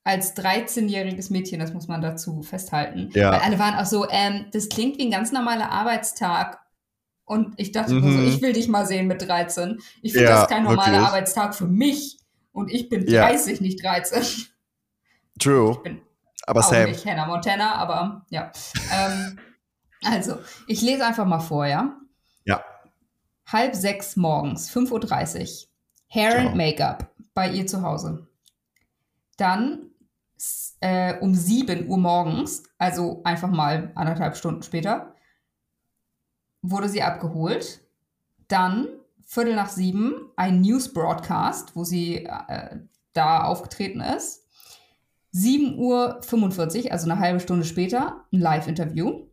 [0.06, 3.10] Als 13-jähriges Mädchen, das muss man dazu festhalten.
[3.14, 3.34] Ja.
[3.34, 6.60] Weil alle waren auch so, ähm, das klingt wie ein ganz normaler Arbeitstag.
[7.30, 8.12] Und ich dachte mhm.
[8.12, 9.80] so, ich will dich mal sehen mit 13.
[10.02, 11.08] Ich finde ja, das kein normaler wirklich.
[11.08, 12.18] Arbeitstag für mich.
[12.52, 13.62] Und ich bin 30, ja.
[13.62, 14.24] nicht 13.
[15.38, 15.74] True.
[15.74, 16.02] Ich bin
[16.48, 16.88] aber auch same.
[16.88, 18.52] nicht Hannah Montana, aber ja.
[18.92, 19.38] ähm,
[20.04, 22.00] also, ich lese einfach mal vor, ja?
[22.46, 22.64] Ja.
[23.46, 25.68] Halb sechs morgens, 5.30 Uhr.
[26.08, 26.48] Hair Ciao.
[26.48, 28.28] and Make-up bei ihr zu Hause.
[29.38, 29.92] Dann
[30.80, 35.14] äh, um 7 Uhr morgens, also einfach mal anderthalb Stunden später,
[36.62, 37.82] wurde sie abgeholt.
[38.48, 38.88] Dann
[39.26, 42.80] Viertel nach sieben ein News-Broadcast, wo sie äh,
[43.14, 44.48] da aufgetreten ist.
[45.36, 45.78] 7.45
[46.86, 49.28] Uhr, also eine halbe Stunde später, ein Live-Interview.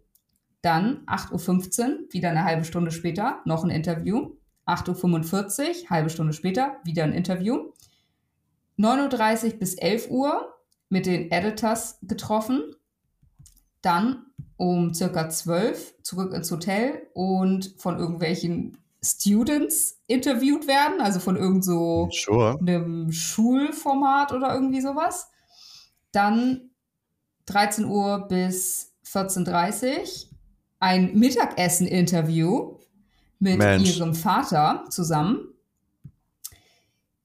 [0.60, 4.32] Dann 8.15 Uhr, wieder eine halbe Stunde später, noch ein Interview.
[4.66, 7.72] 8.45 Uhr, halbe Stunde später, wieder ein Interview.
[8.78, 10.54] 9.30 Uhr bis 11 Uhr
[10.90, 12.74] mit den Editors getroffen.
[13.80, 21.20] Dann um circa 12 Uhr zurück ins Hotel und von irgendwelchen Students interviewt werden, also
[21.20, 22.58] von irgend so sure.
[22.60, 25.28] einem Schulformat oder irgendwie sowas.
[26.12, 26.70] Dann
[27.46, 30.30] 13 Uhr bis 14.30 Uhr
[30.80, 32.78] ein Mittagessen-Interview
[33.38, 33.96] mit Mensch.
[33.96, 35.48] ihrem Vater zusammen.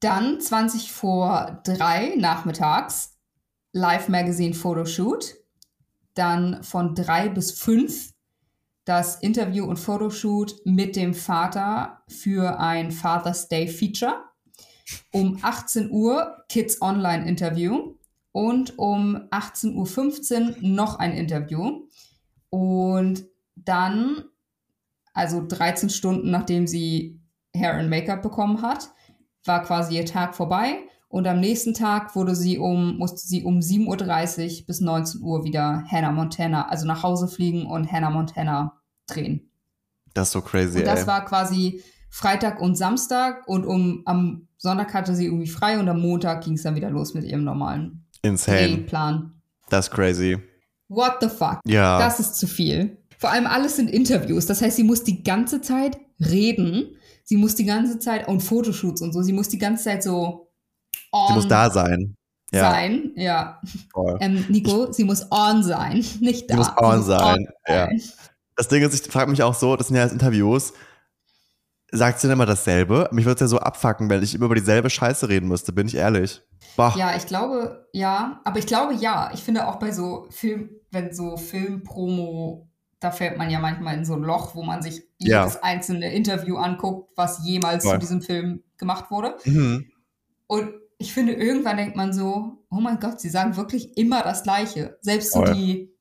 [0.00, 3.16] Dann 20 vor 3 nachmittags
[3.72, 5.36] Live Magazine Photoshoot.
[6.14, 8.12] Dann von 3 bis 5
[8.84, 14.24] das Interview und Photoshoot mit dem Vater für ein Father's Day Feature.
[15.12, 17.94] Um 18 Uhr Kids Online Interview
[18.32, 21.86] und um 18.15 Uhr noch ein Interview.
[22.50, 24.24] Und dann,
[25.14, 27.20] also 13 Stunden nachdem sie
[27.54, 28.90] Hair and Make-up bekommen hat,
[29.44, 30.78] war quasi ihr Tag vorbei.
[31.12, 35.44] Und am nächsten Tag wurde sie um, musste sie um 7.30 Uhr bis 19 Uhr
[35.44, 39.50] wieder Hannah Montana, also nach Hause fliegen und Hannah Montana drehen.
[40.14, 40.78] Das ist so crazy.
[40.78, 41.06] Und das ey.
[41.06, 46.00] war quasi Freitag und Samstag und um am Sonntag hatte sie irgendwie frei und am
[46.00, 48.78] Montag ging es dann wieder los mit ihrem normalen Insane.
[48.78, 49.34] Plan.
[49.68, 50.38] Das ist crazy.
[50.88, 51.60] What the fuck?
[51.66, 51.98] Ja.
[51.98, 52.96] Das ist zu viel.
[53.18, 54.46] Vor allem alles sind Interviews.
[54.46, 56.96] Das heißt, sie muss die ganze Zeit reden.
[57.22, 59.20] Sie muss die ganze Zeit und Fotoshoots und so.
[59.20, 60.41] Sie muss die ganze Zeit so
[61.12, 62.16] on Sie muss da sein.
[62.52, 62.70] Ja.
[62.70, 63.60] Sein, ja.
[64.20, 66.54] Ähm, Nico, sie muss on sein, nicht da.
[66.54, 67.48] Sie muss on, sie sein.
[67.68, 67.88] on ja.
[68.56, 70.74] Das Ding ist, ich frage mich auch so, das sind ja jetzt Interviews.
[71.90, 73.08] Sagt sie denn immer dasselbe?
[73.12, 75.86] Mich würde es ja so abfacken, wenn ich immer über dieselbe Scheiße reden müsste, bin
[75.86, 76.42] ich ehrlich.
[76.76, 76.94] Bah.
[76.96, 78.40] Ja, ich glaube, ja.
[78.44, 79.30] Aber ich glaube, ja.
[79.34, 82.68] Ich finde auch bei so Film, wenn so Filmpromo,
[83.00, 85.42] da fällt man ja manchmal in so ein Loch, wo man sich ja.
[85.42, 87.94] jedes einzelne Interview anguckt, was jemals Voll.
[87.94, 89.36] zu diesem Film gemacht wurde.
[89.44, 89.90] Mhm.
[90.46, 90.72] Und
[91.02, 94.98] ich finde, irgendwann denkt man so, oh mein Gott, sie sagen wirklich immer das Gleiche.
[95.00, 95.92] Selbst so die,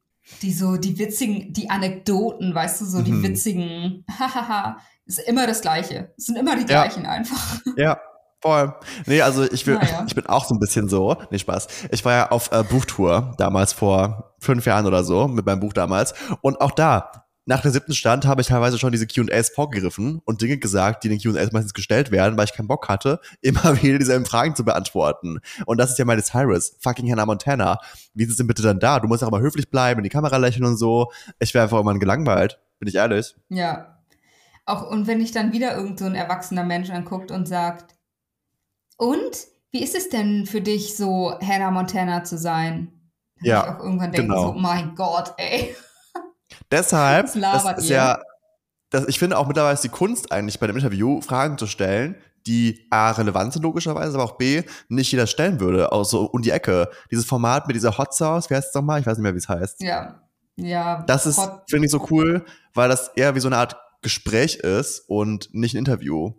[0.44, 3.06] die so, die witzigen, die Anekdoten, weißt du, so mhm.
[3.06, 6.14] die witzigen, hahaha, ist immer das Gleiche.
[6.18, 7.10] Es sind immer die gleichen ja.
[7.10, 7.60] einfach.
[7.78, 8.00] Ja,
[8.44, 8.74] Voll.
[9.06, 10.04] Nee, also ich, will, naja.
[10.08, 11.16] ich bin auch so ein bisschen so.
[11.30, 11.68] Nee, Spaß.
[11.92, 15.74] Ich war ja auf äh, Buchtour damals vor fünf Jahren oder so, mit meinem Buch
[15.74, 16.16] damals.
[16.42, 20.42] Und auch da, nach der siebten Stand habe ich teilweise schon diese Q&As vorgegriffen und
[20.42, 23.82] Dinge gesagt, die in den Q&As meistens gestellt werden, weil ich keinen Bock hatte, immer
[23.82, 25.40] wieder dieselben Fragen zu beantworten.
[25.66, 27.80] Und das ist ja meine Cyrus, fucking Hannah Montana.
[28.14, 29.00] Wie ist es denn bitte dann da?
[29.00, 31.12] Du musst auch mal höflich bleiben, in die Kamera lächeln und so.
[31.40, 33.36] Ich wäre einfach immer gelangweilt, bin ich ehrlich.
[33.50, 33.98] Ja.
[34.66, 37.96] Auch, und wenn ich dann wieder irgend so ein erwachsener Mensch anguckt und sagt,
[38.98, 42.92] und wie ist es denn für dich, so Hannah Montana zu sein?
[43.42, 43.64] Ja.
[43.64, 44.54] Ich auch irgendwann denke genau.
[44.54, 45.76] so, mein Gott, ey.
[46.70, 47.96] Deshalb, das, das ist ihr?
[47.96, 48.22] ja,
[48.90, 52.16] das, ich finde auch mittlerweile ist die Kunst eigentlich bei dem Interview, Fragen zu stellen,
[52.48, 56.42] die A, relevant sind logischerweise, aber auch B, nicht jeder stellen würde, auch so um
[56.42, 56.90] die Ecke.
[57.12, 59.00] Dieses Format mit dieser Hot Sauce, wie heißt es nochmal?
[59.00, 59.82] Ich weiß nicht mehr, wie es heißt.
[59.82, 60.22] Ja,
[60.56, 61.04] ja.
[61.08, 65.04] Das ist, finde ich, so cool, weil das eher wie so eine Art Gespräch ist
[65.08, 66.34] und nicht ein Interview.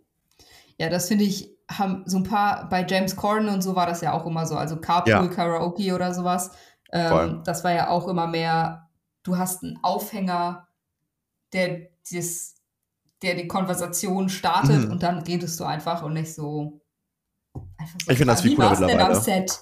[0.78, 4.00] Ja, das finde ich haben so ein paar, bei James Corden und so war das
[4.00, 5.26] ja auch immer so, also Carpool ja.
[5.26, 6.50] Karaoke oder sowas.
[6.92, 8.90] Ähm, das war ja auch immer mehr,
[9.22, 10.68] du hast einen Aufhänger,
[11.52, 12.56] der, dieses,
[13.22, 14.92] der die Konversation startet mhm.
[14.92, 16.80] und dann redest du einfach und nicht so.
[17.76, 19.16] Einfach so ich finde das viel cooler mittlerweile.
[19.16, 19.58] Am Set?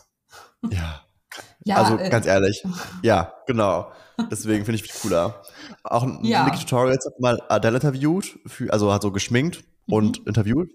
[0.71, 1.01] Ja.
[1.65, 2.63] ja also äh, ganz ehrlich,
[3.03, 3.91] ja, genau.
[4.31, 5.43] Deswegen finde ich viel cooler.
[5.83, 6.45] Auch ja.
[6.45, 9.95] Nick Tutorials hat mal Adele interviewt, für, also hat so geschminkt mhm.
[9.95, 10.71] und interviewt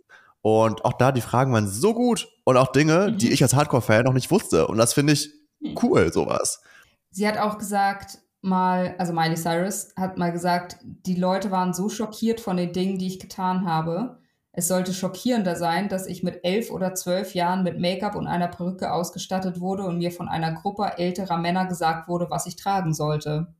[0.46, 3.18] und auch da, die Fragen waren so gut und auch Dinge, mhm.
[3.18, 4.68] die ich als Hardcore-Fan noch nicht wusste.
[4.68, 5.76] Und das finde ich hm.
[5.82, 6.62] cool, sowas.
[7.10, 11.90] Sie hat auch gesagt, mal, also Miley Cyrus hat mal gesagt, die Leute waren so
[11.90, 14.20] schockiert von den Dingen, die ich getan habe.
[14.52, 18.48] Es sollte schockierender sein, dass ich mit elf oder zwölf Jahren mit Make-up und einer
[18.48, 22.94] Perücke ausgestattet wurde und mir von einer Gruppe älterer Männer gesagt wurde, was ich tragen
[22.94, 23.54] sollte.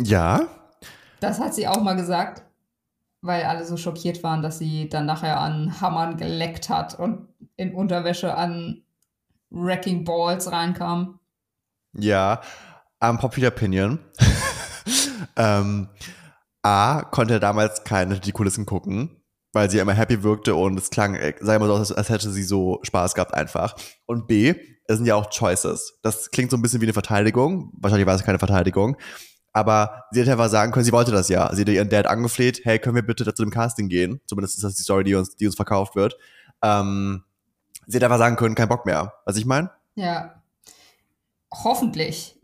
[0.00, 0.48] Ja.
[1.20, 2.42] Das hat sie auch mal gesagt,
[3.20, 7.72] weil alle so schockiert waren, dass sie dann nachher an Hammern geleckt hat und in
[7.72, 8.82] Unterwäsche an
[9.50, 11.20] Wrecking Balls reinkam.
[11.92, 12.40] Ja,
[13.00, 13.98] Unpopular Opinion.
[15.36, 15.88] ähm,
[16.62, 20.90] A, konnte er damals keine die Kulissen gucken, weil sie immer happy wirkte und es
[20.90, 23.76] klang, äh, sei mal so, als, als hätte sie so Spaß gehabt einfach.
[24.06, 24.54] Und B,
[24.86, 25.98] es sind ja auch Choices.
[26.02, 27.70] Das klingt so ein bisschen wie eine Verteidigung.
[27.74, 28.96] Wahrscheinlich war es keine Verteidigung.
[29.52, 31.54] Aber sie hätte einfach sagen können, sie wollte das ja.
[31.54, 34.20] Sie hätte ihren Dad angefleht, hey, können wir bitte zu dem Casting gehen?
[34.26, 36.16] Zumindest ist das die Story, die uns, die uns verkauft wird.
[36.60, 37.22] Ähm,
[37.86, 39.14] sie hätte einfach sagen können, kein Bock mehr.
[39.24, 39.70] Was ich meine?
[39.94, 40.42] Ja.
[41.52, 42.36] Hoffentlich.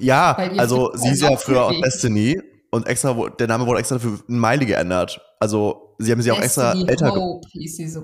[0.00, 4.18] Ja, also sie ist ja früher aus Destiny und extra, der Name wurde extra für
[4.26, 5.20] Miley geändert.
[5.38, 7.46] Also sie haben sie auch extra älter gemacht.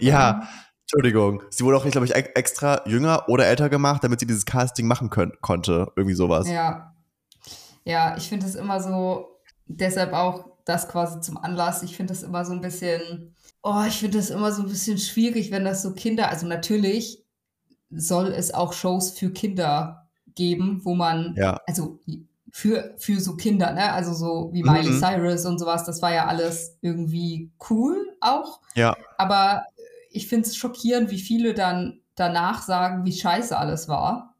[0.01, 0.49] Ja,
[0.83, 1.42] Entschuldigung.
[1.51, 5.11] Sie wurde auch, glaube ich, extra jünger oder älter gemacht, damit sie dieses Casting machen
[5.11, 5.90] können, konnte.
[5.97, 6.49] Irgendwie sowas.
[6.49, 6.95] Ja.
[7.85, 11.83] Ja, ich finde es immer so, deshalb auch das quasi zum Anlass.
[11.83, 14.99] Ich finde es immer so ein bisschen, oh, ich finde es immer so ein bisschen
[14.99, 17.25] schwierig, wenn das so Kinder, also natürlich
[17.90, 20.02] soll es auch Shows für Kinder
[20.35, 21.61] geben, wo man, ja.
[21.66, 21.99] also
[22.51, 23.92] für, für so Kinder, ne?
[23.92, 25.01] Also so wie Miley mhm.
[25.01, 28.61] Cyrus und sowas, das war ja alles irgendwie cool auch.
[28.75, 28.97] Ja.
[29.16, 29.64] Aber
[30.11, 34.35] ich finde es schockierend, wie viele dann danach sagen, wie scheiße alles war.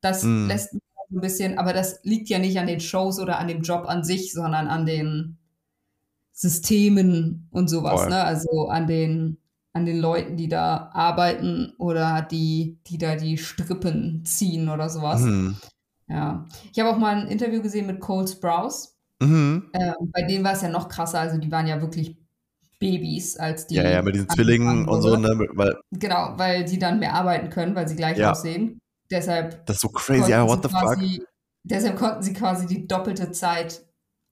[0.00, 0.46] Das mhm.
[0.46, 3.62] lässt mich ein bisschen, aber das liegt ja nicht an den Shows oder an dem
[3.62, 5.36] Job an sich, sondern an den
[6.32, 8.10] Systemen und sowas, Voll.
[8.10, 8.24] ne?
[8.24, 9.38] Also an den
[9.72, 15.20] an den Leuten, die da arbeiten oder die, die da die Strippen ziehen oder sowas.
[15.22, 15.56] Mhm.
[16.08, 16.46] Ja.
[16.72, 18.96] Ich habe auch mal ein Interview gesehen mit Cole Sprouse.
[19.20, 19.70] Mhm.
[19.74, 21.20] Ähm, bei denen war es ja noch krasser.
[21.20, 22.16] Also die waren ja wirklich
[22.80, 23.76] Babys als die.
[23.76, 25.16] Ja, ja, mit diesen Zwillingen und so.
[25.16, 25.28] Ne?
[25.52, 28.32] Weil, genau, weil die dann mehr arbeiten können, weil sie gleich ja.
[28.32, 28.80] aussehen.
[29.10, 29.64] Deshalb.
[29.66, 31.28] Das ist so crazy, ja, what the quasi, fuck?
[31.62, 33.84] Deshalb konnten sie quasi die doppelte Zeit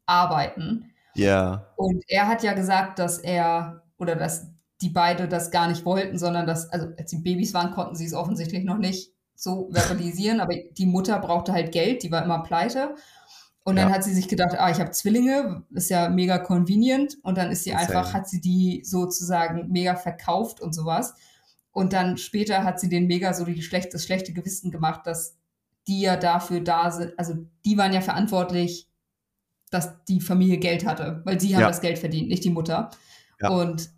[0.06, 0.90] arbeiten.
[1.14, 1.26] Ja.
[1.26, 1.72] Yeah.
[1.76, 4.46] Und er hat ja gesagt, dass er oder dass
[4.80, 8.06] die beide das gar nicht wollten, sondern dass, also als sie Babys waren, konnten sie
[8.06, 12.42] es offensichtlich noch nicht so verbalisieren, aber die Mutter brauchte halt Geld, die war immer
[12.42, 12.94] pleite.
[13.64, 13.94] Und dann ja.
[13.94, 17.18] hat sie sich gedacht, ah, ich habe Zwillinge, ist ja mega convenient.
[17.22, 17.88] Und dann ist sie Insane.
[17.88, 21.14] einfach, hat sie die sozusagen mega verkauft und sowas.
[21.70, 25.36] Und dann später hat sie den mega so die schlecht, das schlechte Gewissen gemacht, dass
[25.86, 28.88] die ja dafür da sind, also die waren ja verantwortlich,
[29.70, 31.68] dass die Familie Geld hatte, weil sie haben ja.
[31.68, 32.90] das Geld verdient, nicht die Mutter.
[33.40, 33.50] Ja.
[33.50, 33.90] Und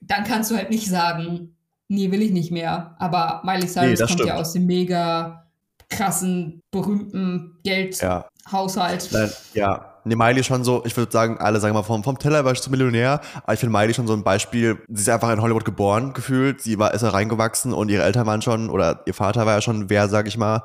[0.00, 1.56] dann kannst du halt nicht sagen,
[1.88, 2.96] nee, will ich nicht mehr.
[2.98, 4.28] Aber Miley Cyrus nee, kommt stimmt.
[4.28, 5.46] ja aus dem mega
[5.88, 9.10] krassen, berühmten Geldhaushalt.
[9.10, 9.28] Ja.
[9.54, 9.88] ja.
[10.04, 13.20] Nee, Miley schon so, ich würde sagen, alle sagen mal vom, vom Tellerwäsch zum Millionär.
[13.44, 14.82] Aber ich finde Miley schon so ein Beispiel.
[14.88, 16.60] Sie ist einfach in Hollywood geboren, gefühlt.
[16.60, 19.60] Sie war, ist da reingewachsen und ihre Eltern waren schon, oder ihr Vater war ja
[19.60, 20.62] schon wer, sag ich mal.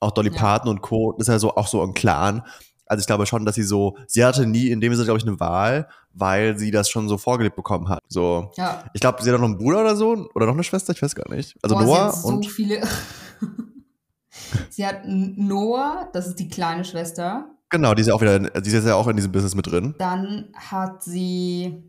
[0.00, 0.38] Auch Dolly ja.
[0.38, 1.14] Parton und Co.
[1.18, 2.42] Das ist ja so, auch so ein Clan.
[2.90, 5.24] Also ich glaube schon, dass sie so, sie hatte nie in dem Sinne, glaube ich,
[5.24, 8.02] eine Wahl, weil sie das schon so vorgelebt bekommen hat.
[8.08, 8.50] So.
[8.56, 8.82] Ja.
[8.94, 11.14] Ich glaube, sie hat noch einen Bruder oder so oder noch eine Schwester, ich weiß
[11.14, 11.56] gar nicht.
[11.62, 12.82] Also Boah, Noah so und viele.
[14.70, 17.48] sie hat Noah, das ist die kleine Schwester.
[17.68, 19.94] Genau, die ist ja auch wieder, die ist ja auch in diesem Business mit drin.
[19.98, 21.84] Dann hat sie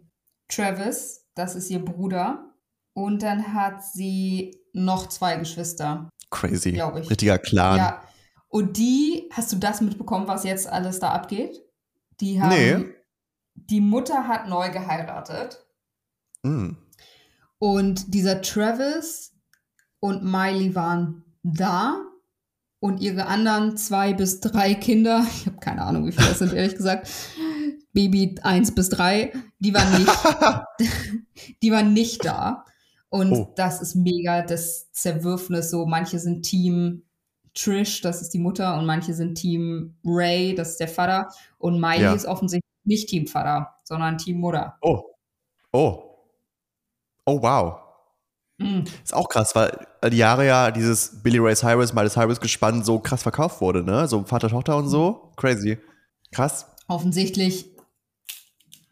[0.50, 2.46] Travis, das ist ihr Bruder.
[2.94, 6.10] Und dann hat sie noch zwei Geschwister.
[6.30, 6.74] Crazy.
[6.74, 7.10] Glaube ich.
[7.10, 7.78] Richtiger Clan.
[7.78, 8.04] Ja.
[8.52, 11.64] Und die, hast du das mitbekommen, was jetzt alles da abgeht?
[12.20, 12.86] Die haben, nee.
[13.56, 15.66] die Mutter hat neu geheiratet.
[16.44, 16.72] Mm.
[17.60, 19.34] Und dieser Travis
[20.02, 22.02] und Miley waren da.
[22.82, 26.52] Und ihre anderen zwei bis drei Kinder, ich habe keine Ahnung, wie viele das sind,
[26.52, 27.10] ehrlich gesagt,
[27.94, 32.66] Baby eins bis drei, die waren nicht, die waren nicht da.
[33.08, 33.54] Und oh.
[33.56, 35.70] das ist mega das Zerwürfnis.
[35.70, 37.04] So, manche sind Team
[37.54, 41.30] Trish, das ist die Mutter, und manche sind Team Ray, das ist der Vater.
[41.58, 42.14] Und Miley ja.
[42.14, 44.78] ist offensichtlich nicht Team Vater, sondern Team Mutter.
[44.82, 45.04] Oh.
[45.72, 46.04] Oh.
[47.26, 47.80] Oh, wow.
[48.58, 48.86] Mhm.
[49.04, 53.00] Ist auch krass, weil die Jahre ja dieses Billy Ray Cyrus, Miley Cyrus gespannt so
[53.00, 54.08] krass verkauft wurde, ne?
[54.08, 55.32] So Vater, Tochter und so.
[55.36, 55.78] Crazy.
[56.32, 56.68] Krass.
[56.88, 57.66] Offensichtlich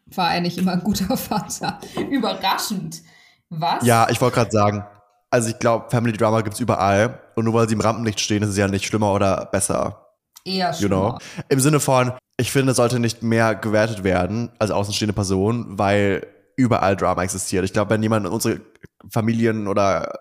[0.06, 1.80] war er nicht immer ein guter Vater.
[2.10, 3.02] Überraschend.
[3.48, 3.84] Was?
[3.84, 4.84] Ja, ich wollte gerade sagen,
[5.30, 7.20] also ich glaube, Family Drama gibt es überall.
[7.36, 10.14] Und nur weil sie im Rampenlicht stehen, ist es ja nicht schlimmer oder besser.
[10.44, 10.96] Eher schlimmer.
[10.96, 11.18] You know?
[11.48, 16.26] Im Sinne von, ich finde, es sollte nicht mehr gewertet werden als außenstehende Person, weil
[16.56, 17.64] überall Drama existiert.
[17.64, 18.60] Ich glaube, wenn jemand unsere
[19.08, 20.12] Familien oder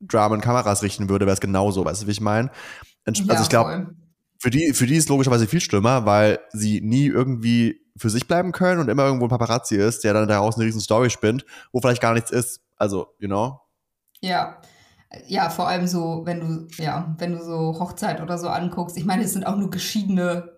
[0.00, 2.50] Drama in Kameras richten würde, wäre es genauso, weißt du, wie ich meine?
[3.04, 3.94] Also ja, ich glaube,
[4.38, 8.52] für die, für die ist logischerweise viel schlimmer, weil sie nie irgendwie für sich bleiben
[8.52, 11.80] können und immer irgendwo ein Paparazzi ist, der dann daraus eine riesen Story spinnt, wo
[11.80, 12.60] vielleicht gar nichts ist.
[12.76, 13.60] Also, you know?
[14.20, 14.60] Ja.
[15.26, 18.96] Ja, vor allem so, wenn du, ja, wenn du so Hochzeit oder so anguckst.
[18.98, 20.52] Ich meine, es sind auch nur geschiedene,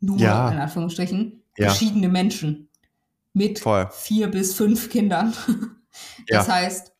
[0.00, 0.50] nur ja.
[0.50, 1.68] in Anführungsstrichen, ja.
[1.68, 2.68] geschiedene Menschen
[3.34, 3.88] mit Voll.
[3.92, 5.32] vier bis fünf Kindern.
[6.28, 6.54] das ja.
[6.54, 6.92] heißt,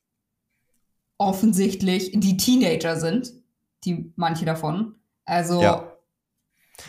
[1.18, 3.32] offensichtlich die Teenager sind,
[3.84, 4.94] die manche davon.
[5.24, 5.92] Also ja.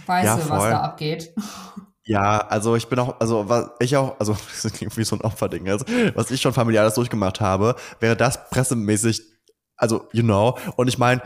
[0.06, 1.34] weißt ja, du, was da abgeht.
[2.06, 5.22] Ja, also ich bin auch, also was ich auch, also das klingt wie so ein
[5.22, 9.22] Opferding jetzt, was ich schon familiales durchgemacht habe, wäre das pressemäßig,
[9.76, 11.22] also you know, und ich meine,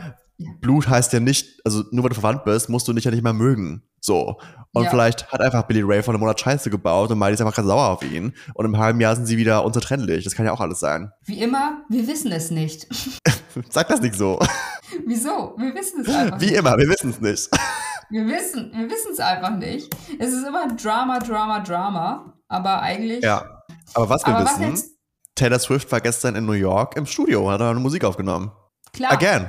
[0.60, 3.22] Blut heißt ja nicht, also nur weil du verwandt bist, musst du dich ja nicht
[3.22, 3.82] mehr mögen.
[4.00, 4.38] So.
[4.72, 4.90] Und ja.
[4.90, 7.68] vielleicht hat einfach Billy Ray vor einem Monat Scheiße gebaut und Miley ist einfach ganz
[7.68, 8.32] sauer auf ihn.
[8.54, 10.24] Und im halben Jahr sind sie wieder unzertrennlich.
[10.24, 11.12] Das kann ja auch alles sein.
[11.26, 12.86] Wie immer, wir wissen es nicht.
[13.68, 14.38] Sag das nicht so.
[15.06, 15.54] Wieso?
[15.58, 17.50] Wir wissen es einfach Wie immer, wir wissen es nicht.
[18.10, 19.94] Wir wissen wir es einfach nicht.
[20.18, 22.34] Es ist immer Drama, Drama, Drama.
[22.48, 23.22] Aber eigentlich.
[23.22, 23.62] Ja.
[23.94, 24.90] Aber was wir aber wissen, was
[25.36, 28.50] Taylor Swift war gestern in New York im Studio, hat eine Musik aufgenommen.
[28.92, 29.12] Klar.
[29.12, 29.48] Again.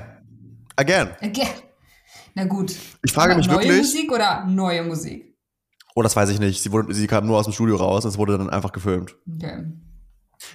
[0.75, 1.09] Again.
[1.21, 1.47] Again.
[2.35, 2.75] Na gut.
[3.03, 3.71] Ich frage mich neue wirklich.
[3.71, 5.37] Neue Musik oder neue Musik?
[5.95, 6.61] Oh, das weiß ich nicht.
[6.61, 9.15] Sie, wurde, sie kam nur aus dem Studio raus, es wurde dann einfach gefilmt.
[9.35, 9.65] Okay.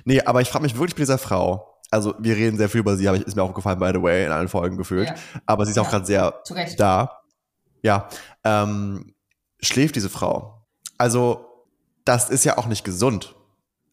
[0.04, 1.80] Nee, aber ich frage mich wirklich bei dieser Frau.
[1.90, 4.24] Also, wir reden sehr viel über sie, aber ist mir auch gefallen, by the way,
[4.24, 5.08] in allen Folgen gefühlt.
[5.08, 5.14] Ja.
[5.44, 5.82] Aber sie ist ja.
[5.82, 6.34] auch gerade sehr
[6.78, 7.20] da.
[7.86, 8.08] Ja.
[8.42, 9.14] Ähm,
[9.60, 10.66] schläft diese Frau?
[10.98, 11.46] Also,
[12.04, 13.36] das ist ja auch nicht gesund.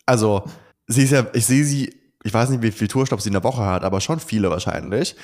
[0.08, 0.44] Also,
[0.88, 3.44] sie ist ja, ich sehe sie, ich weiß nicht, wie viel Tourstopp sie in der
[3.44, 5.16] Woche hat, aber schon viele wahrscheinlich.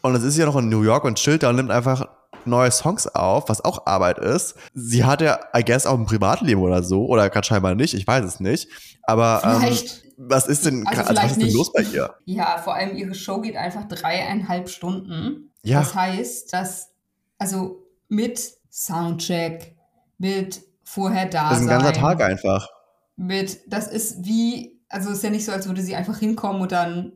[0.00, 2.08] Und es ist ja noch in New York und chillt da und nimmt einfach
[2.46, 4.54] neue Songs auf, was auch Arbeit ist.
[4.72, 8.06] Sie hat ja, I guess, auch ein Privatleben oder so, oder gerade scheinbar nicht, ich
[8.06, 8.68] weiß es nicht.
[9.02, 9.76] Aber ähm,
[10.16, 12.14] was ist denn, also also was ist denn los bei ihr?
[12.24, 15.50] Ja, vor allem ihre Show geht einfach dreieinhalb Stunden.
[15.62, 15.80] Ja.
[15.80, 16.90] Das heißt, dass,
[17.38, 18.40] also mit
[18.70, 19.76] Soundcheck,
[20.18, 21.50] mit vorher da sein.
[21.50, 22.68] Das ist ein ganzer Tag einfach.
[23.16, 26.62] Mit, das ist wie, also es ist ja nicht so, als würde sie einfach hinkommen
[26.62, 27.12] und dann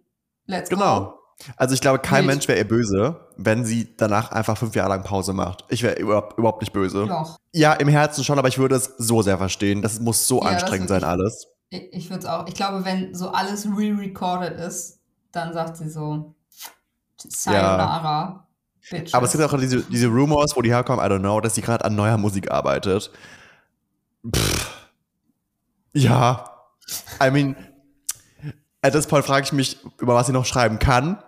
[0.47, 1.01] let's genau.
[1.01, 1.07] go.
[1.07, 1.19] Genau.
[1.57, 2.35] Also ich glaube, kein Wild.
[2.35, 5.65] Mensch wäre ihr böse, wenn sie danach einfach fünf Jahre lang Pause macht.
[5.69, 7.07] Ich wäre überhaupt, überhaupt nicht böse.
[7.07, 7.39] Doch.
[7.53, 9.81] Ja, im Herzen schon, aber ich würde es so sehr verstehen.
[9.81, 11.47] Das muss so ja, anstrengend sein, alles.
[11.71, 12.47] Ich, ich würde es auch.
[12.49, 14.99] Ich glaube, wenn so alles re-recorded ist,
[15.31, 16.35] dann sagt sie so,
[17.17, 18.03] Sayonara.
[18.03, 18.48] Ja.
[19.13, 21.63] Aber es gibt auch diese, diese Rumors, wo die herkommen, I don't know, dass sie
[21.63, 23.11] gerade an neuer Musik arbeitet.
[24.35, 24.89] Pff.
[25.93, 26.45] Ja.
[27.23, 27.57] I mean,
[28.83, 31.23] at this point frage ich mich, über was sie noch schreiben kann.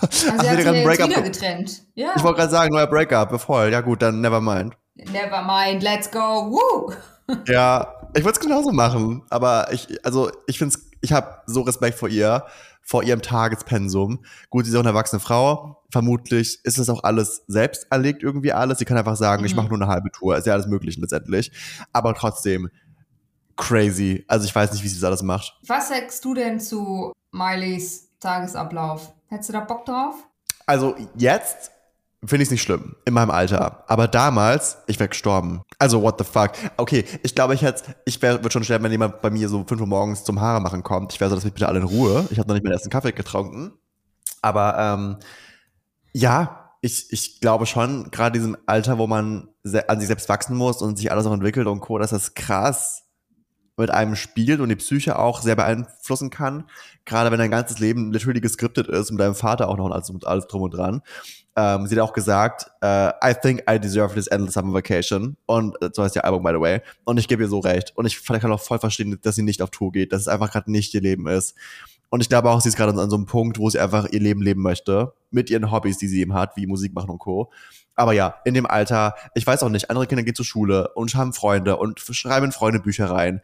[0.00, 1.82] Also Ach, sie hat sich Breakup getrennt.
[1.94, 2.12] Ja.
[2.16, 3.72] Ich wollte gerade sagen, neuer Breakup, voll.
[3.72, 4.76] Ja gut, dann never mind.
[4.94, 6.50] Never mind, let's go.
[6.50, 6.92] Woo!
[7.46, 9.22] ja, ich würde es genauso machen.
[9.30, 12.44] Aber ich, also ich finde ich habe so Respekt vor ihr,
[12.84, 14.24] vor ihrem Tagespensum.
[14.50, 15.82] Gut, sie ist auch eine erwachsene Frau.
[15.90, 18.78] Vermutlich ist es auch alles selbst erlegt irgendwie alles.
[18.78, 19.46] Sie kann einfach sagen, mhm.
[19.46, 20.36] ich mache nur eine halbe Tour.
[20.36, 21.50] Ist ja alles möglich letztendlich.
[21.92, 22.68] Aber trotzdem,
[23.56, 24.24] crazy.
[24.28, 25.58] Also ich weiß nicht, wie sie das alles macht.
[25.66, 29.12] Was sagst du denn zu Mileys Tagesablauf?
[29.28, 30.14] Hättest du da Bock drauf?
[30.66, 31.70] Also jetzt
[32.26, 33.84] finde ich es nicht schlimm, in meinem Alter.
[33.88, 35.62] Aber damals, ich wäre gestorben.
[35.78, 36.52] Also what the fuck.
[36.76, 39.80] Okay, ich glaube, ich hätte, ich würde schon sterben, wenn jemand bei mir so 5
[39.80, 41.12] Uhr morgens zum Haare machen kommt.
[41.12, 42.26] Ich wäre so, dass mich bitte alle in Ruhe.
[42.30, 43.72] Ich habe noch nicht meinen ersten Kaffee getrunken.
[44.42, 45.16] Aber ähm,
[46.12, 49.48] ja, ich, ich glaube schon, gerade in diesem Alter, wo man
[49.88, 53.03] an sich selbst wachsen muss und sich alles auch entwickelt und Co., dass das krass
[53.76, 56.64] mit einem spielt und die Psyche auch sehr beeinflussen kann.
[57.04, 60.46] Gerade wenn dein ganzes Leben literally geskriptet ist und deinem Vater auch noch alles, alles
[60.46, 61.02] drum und dran.
[61.56, 65.36] Ähm, sie hat auch gesagt, uh, I think I deserve this endless summer vacation.
[65.46, 66.80] Und äh, so heißt ihr Album, by the way.
[67.04, 67.92] Und ich gebe ihr so recht.
[67.96, 70.50] Und ich kann auch voll verstehen, dass sie nicht auf Tour geht, dass es einfach
[70.50, 71.54] gerade nicht ihr Leben ist.
[72.10, 74.20] Und ich glaube auch, sie ist gerade an so einem Punkt, wo sie einfach ihr
[74.20, 75.12] Leben leben möchte.
[75.30, 77.50] Mit ihren Hobbys, die sie eben hat, wie Musik machen und Co.
[77.94, 81.14] Aber ja, in dem Alter, ich weiß auch nicht, andere Kinder gehen zur Schule und
[81.14, 83.40] haben Freunde und schreiben Freundebücher rein.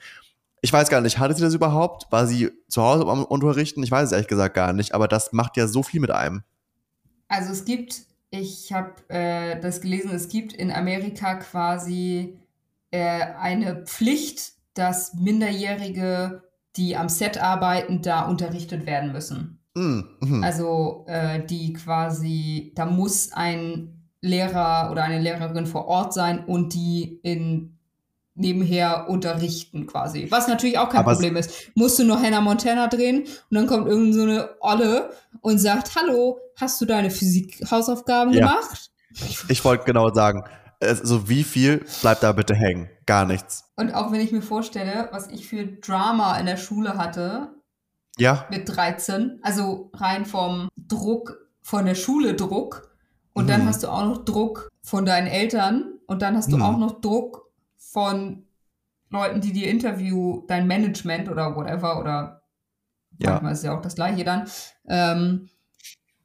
[0.62, 2.10] Ich weiß gar nicht, hatte sie das überhaupt?
[2.10, 3.82] War sie zu Hause am Unterrichten?
[3.82, 6.42] Ich weiß es ehrlich gesagt gar nicht, aber das macht ja so viel mit einem.
[7.28, 12.38] Also es gibt, ich habe äh, das gelesen, es gibt in Amerika quasi
[12.90, 16.42] äh, eine Pflicht, dass Minderjährige,
[16.76, 19.60] die am Set arbeiten, da unterrichtet werden müssen.
[19.74, 20.44] Mm, mhm.
[20.44, 26.74] Also äh, die quasi, da muss ein Lehrer oder eine Lehrerin vor Ort sein und
[26.74, 27.76] die in
[28.34, 30.30] nebenher unterrichten quasi.
[30.30, 31.70] Was natürlich auch kein Aber Problem ist.
[31.74, 35.10] Musst du noch Hannah Montana drehen und dann kommt irgend so eine Olle
[35.40, 38.40] und sagt, hallo, hast du deine Physik-Hausaufgaben ja.
[38.40, 38.90] gemacht?
[39.48, 40.44] Ich wollte genau sagen,
[40.80, 42.88] also wie viel bleibt da bitte hängen?
[43.06, 43.64] Gar nichts.
[43.76, 47.48] Und auch wenn ich mir vorstelle, was ich für Drama in der Schule hatte,
[48.18, 48.46] ja.
[48.50, 52.89] mit 13, also rein vom Druck, von der Schule Druck,
[53.40, 53.68] Und dann mhm.
[53.68, 56.62] hast du auch noch Druck von deinen Eltern und dann hast du mhm.
[56.62, 58.44] auch noch Druck von
[59.10, 62.42] Leuten, die dir Interview, dein Management oder whatever oder
[63.18, 63.30] ja.
[63.30, 64.48] manchmal ist ja auch das gleiche dann.
[64.88, 65.48] Ähm,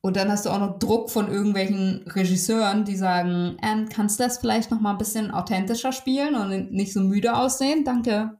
[0.01, 4.23] und dann hast du auch noch Druck von irgendwelchen Regisseuren, die sagen, ähm, kannst du
[4.23, 7.83] das vielleicht noch mal ein bisschen authentischer spielen und nicht so müde aussehen?
[7.83, 8.37] Danke.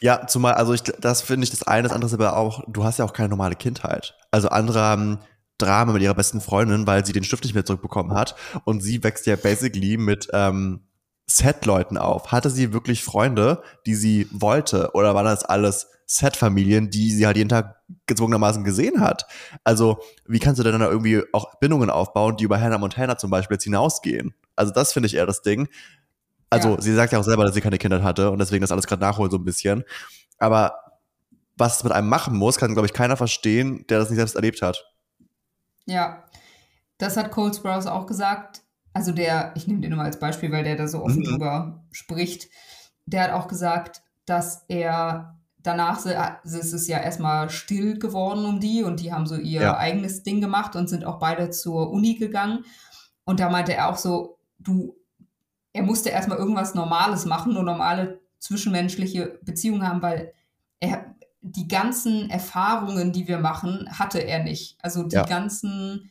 [0.00, 2.82] Ja, zumal, also ich, das finde ich das eine, das andere ist aber auch, du
[2.82, 4.16] hast ja auch keine normale Kindheit.
[4.32, 5.20] Also andere haben
[5.58, 8.34] Drama mit ihrer besten Freundin, weil sie den Stift nicht mehr zurückbekommen hat
[8.64, 10.80] und sie wächst ja basically mit ähm,
[11.26, 12.30] Set-Leuten auf.
[12.30, 17.36] Hatte sie wirklich Freunde, die sie wollte oder waren das alles Set-Familien, die sie halt
[17.36, 17.76] jeden Tag
[18.06, 19.26] gezwungenermaßen gesehen hat?
[19.64, 23.30] Also wie kannst du denn da irgendwie auch Bindungen aufbauen, die über Hannah Montana zum
[23.30, 24.34] Beispiel jetzt hinausgehen?
[24.54, 25.68] Also das finde ich eher das Ding.
[26.48, 26.80] Also ja.
[26.80, 29.02] sie sagt ja auch selber, dass sie keine Kinder hatte und deswegen das alles gerade
[29.02, 29.84] nachholt so ein bisschen.
[30.38, 30.74] Aber
[31.56, 34.36] was es mit einem machen muss, kann, glaube ich, keiner verstehen, der das nicht selbst
[34.36, 34.84] erlebt hat.
[35.86, 36.24] Ja,
[36.98, 38.62] das hat Cole Sprouse auch gesagt.
[38.92, 41.24] Also der, ich nehme den nur als Beispiel, weil der da so offen mhm.
[41.24, 42.48] drüber spricht.
[43.06, 46.04] Der hat auch gesagt, dass er danach
[46.44, 49.76] ist es ja erstmal still geworden um die und die haben so ihr ja.
[49.76, 52.64] eigenes Ding gemacht und sind auch beide zur Uni gegangen.
[53.24, 54.96] Und da meinte er auch so, du
[55.76, 60.32] er musste erstmal irgendwas Normales machen, nur normale zwischenmenschliche Beziehungen haben, weil
[60.80, 61.14] er
[61.52, 64.76] die ganzen Erfahrungen, die wir machen, hatte er nicht.
[64.82, 65.24] Also die ja.
[65.24, 66.10] ganzen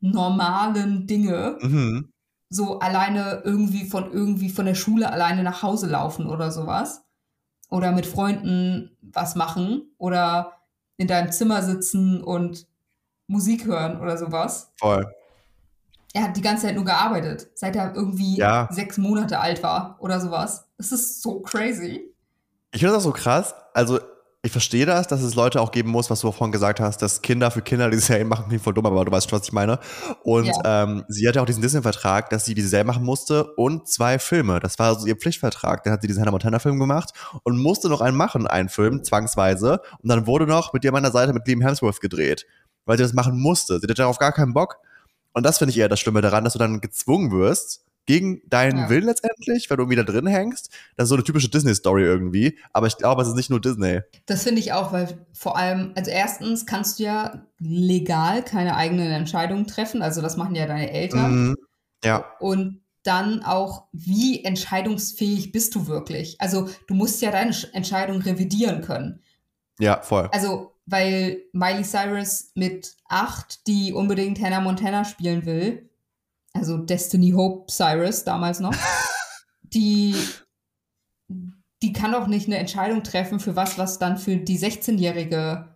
[0.00, 2.10] normalen Dinge, mhm.
[2.50, 7.02] so alleine irgendwie von irgendwie von der Schule alleine nach Hause laufen oder sowas.
[7.70, 10.52] Oder mit Freunden was machen oder
[10.96, 12.66] in deinem Zimmer sitzen und
[13.26, 14.72] Musik hören oder sowas.
[14.78, 15.10] Voll
[16.14, 18.68] er hat die ganze Zeit nur gearbeitet, seit er irgendwie ja.
[18.70, 20.68] sechs Monate alt war oder sowas.
[20.78, 22.14] Das ist so crazy.
[22.70, 23.52] Ich finde das so krass.
[23.74, 23.98] Also,
[24.44, 27.22] ich verstehe das, dass es Leute auch geben muss, was du vorhin gesagt hast, dass
[27.22, 29.54] Kinder für Kinder diese Serien machen, klingt voll dumm, aber du weißt schon, was ich
[29.54, 29.78] meine.
[30.22, 30.82] Und ja.
[30.82, 34.60] ähm, sie hatte auch diesen Disney-Vertrag, dass sie diese Serie machen musste und zwei Filme.
[34.60, 35.82] Das war also ihr Pflichtvertrag.
[35.82, 39.80] Dann hat sie diesen Hannah Montana-Film gemacht und musste noch einen machen, einen Film, zwangsweise.
[40.02, 42.44] Und dann wurde noch mit dir an der Seite mit Liam Hemsworth gedreht,
[42.84, 43.78] weil sie das machen musste.
[43.78, 44.76] Sie hatte darauf gar keinen Bock.
[45.32, 48.78] Und das finde ich eher das Schlimme daran, dass du dann gezwungen wirst, gegen deinen
[48.78, 48.90] ja.
[48.90, 50.70] Willen letztendlich, wenn du wieder drin hängst.
[50.96, 52.58] Das ist so eine typische Disney-Story irgendwie.
[52.72, 54.00] Aber ich glaube, es ist nicht nur Disney.
[54.26, 59.10] Das finde ich auch, weil vor allem, also erstens kannst du ja legal keine eigenen
[59.10, 60.02] Entscheidungen treffen.
[60.02, 61.48] Also das machen ja deine Eltern.
[61.48, 61.56] Mhm.
[62.04, 62.24] Ja.
[62.40, 66.36] Und dann auch, wie entscheidungsfähig bist du wirklich?
[66.40, 69.20] Also du musst ja deine Entscheidung revidieren können.
[69.78, 70.28] Ja, voll.
[70.32, 75.88] Also weil Miley Cyrus mit acht, die unbedingt Hannah Montana spielen will,
[76.54, 78.74] also Destiny Hope Cyrus damals noch,
[79.62, 80.14] die,
[81.82, 85.68] die kann doch nicht eine Entscheidung treffen für was, was dann für die 16-jährige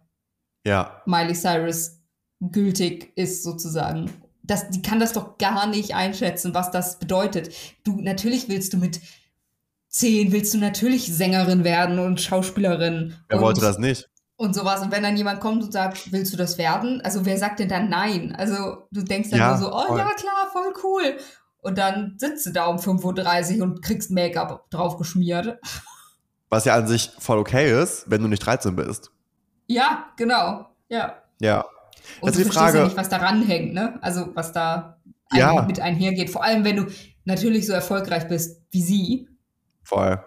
[0.66, 1.02] ja.
[1.06, 1.98] Miley Cyrus
[2.40, 4.10] gültig ist, sozusagen.
[4.42, 7.54] Das, die kann das doch gar nicht einschätzen, was das bedeutet.
[7.84, 9.00] Du, natürlich willst du mit
[9.88, 13.14] zehn, willst du natürlich Sängerin werden und Schauspielerin.
[13.28, 14.08] Wer wollte das nicht?
[14.38, 14.80] Und sowas.
[14.80, 17.00] Und wenn dann jemand kommt und sagt, willst du das werden?
[17.02, 18.34] Also wer sagt denn dann nein?
[18.38, 19.98] Also du denkst dann ja, nur so, oh voll.
[19.98, 21.18] ja klar, voll cool.
[21.60, 25.58] Und dann sitzt du da um 5.30 Uhr und kriegst Make-up drauf geschmiert.
[26.50, 29.10] Was ja an sich voll okay ist, wenn du nicht 13 bist.
[29.66, 30.66] Ja, genau.
[30.88, 31.16] Ja.
[31.40, 31.66] Ja.
[32.20, 33.98] Und Jetzt du die Frage, ja nicht, was daran hängt, ne?
[34.00, 34.98] Also was da
[35.30, 35.60] ja.
[35.62, 36.30] mit einhergeht.
[36.30, 36.86] Vor allem, wenn du
[37.26, 39.28] natürlich so erfolgreich bist wie sie.
[39.82, 40.18] Voll.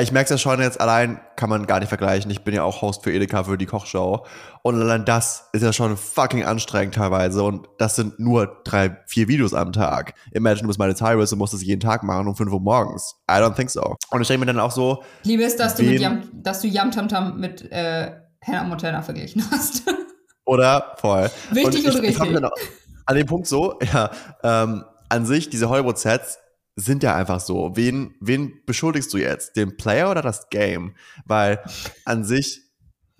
[0.00, 2.30] Ich merke es ja schon jetzt allein, kann man gar nicht vergleichen.
[2.30, 4.24] Ich bin ja auch Host für Edeka für die Kochshow.
[4.62, 7.42] Und allein das ist ja schon fucking anstrengend teilweise.
[7.42, 10.14] Und das sind nur drei, vier Videos am Tag.
[10.32, 13.16] Imagine, du bist meine Tyrus und musst es jeden Tag machen um 5 Uhr morgens.
[13.30, 13.96] I don't think so.
[14.10, 15.02] Und ich denke mir dann auch so.
[15.24, 18.12] Liebe ist, dass du, mit Yam, dass du Yam Tam Tam mit äh,
[18.46, 19.82] Hannah Montana verglichen hast.
[20.44, 20.94] Oder?
[20.98, 21.30] Voll.
[21.50, 22.42] Wichtig und, ich, und richtig.
[22.42, 22.50] Ich
[23.06, 24.10] an dem Punkt so, ja,
[24.42, 26.38] ähm, an sich, diese Hollywood-Sets
[26.78, 27.74] sind ja einfach so.
[27.74, 29.56] Wen, wen beschuldigst du jetzt?
[29.56, 30.94] Den Player oder das Game?
[31.26, 31.60] Weil
[32.04, 32.62] an sich,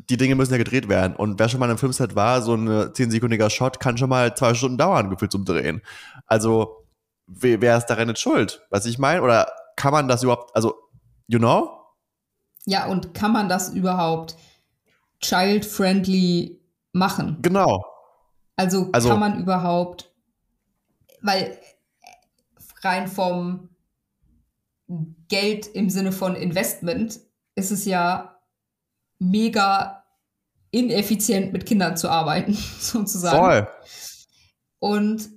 [0.09, 1.17] die Dinge müssen ja gedreht werden.
[1.17, 4.55] Und wer schon mal im Filmset war, so ein 10-sekündiger Shot kann schon mal zwei
[4.55, 5.83] Stunden dauern, gefühlt zum Drehen.
[6.27, 6.87] Also,
[7.27, 8.65] wer, wer ist daran jetzt schuld?
[8.71, 9.23] Was ich meine?
[9.23, 10.75] Oder kann man das überhaupt, also,
[11.27, 11.71] you know?
[12.65, 14.37] Ja, und kann man das überhaupt
[15.21, 16.61] child-friendly
[16.93, 17.39] machen?
[17.43, 17.85] Genau.
[18.55, 20.13] Also, also kann man überhaupt,
[21.23, 21.59] weil
[22.83, 23.69] rein vom
[25.29, 27.21] Geld im Sinne von Investment
[27.55, 28.39] ist es ja
[29.19, 30.05] mega
[30.71, 33.39] ineffizient mit Kindern zu arbeiten, sozusagen.
[33.39, 33.69] Voll.
[34.79, 35.29] Und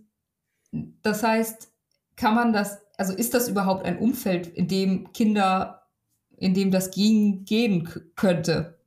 [1.01, 1.69] das heißt,
[2.15, 5.87] kann man das, also ist das überhaupt ein Umfeld, in dem Kinder,
[6.37, 8.77] in dem das gehen, gehen könnte?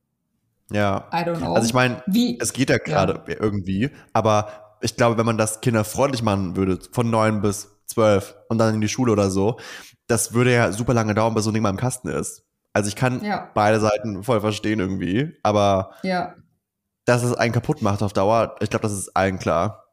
[0.71, 1.09] Ja.
[1.13, 1.53] I don't know.
[1.53, 2.01] Also ich meine,
[2.39, 3.35] es geht ja gerade ja.
[3.39, 8.57] irgendwie, aber ich glaube, wenn man das kinderfreundlich machen würde, von neun bis zwölf und
[8.57, 9.59] dann in die Schule oder so,
[10.07, 12.43] das würde ja super lange dauern, bis so ein Ding mal im Kasten ist.
[12.73, 13.49] Also ich kann ja.
[13.53, 16.35] beide Seiten voll verstehen irgendwie, aber ja.
[17.05, 19.85] dass es einen kaputt macht auf Dauer, ich glaube, das ist allen klar.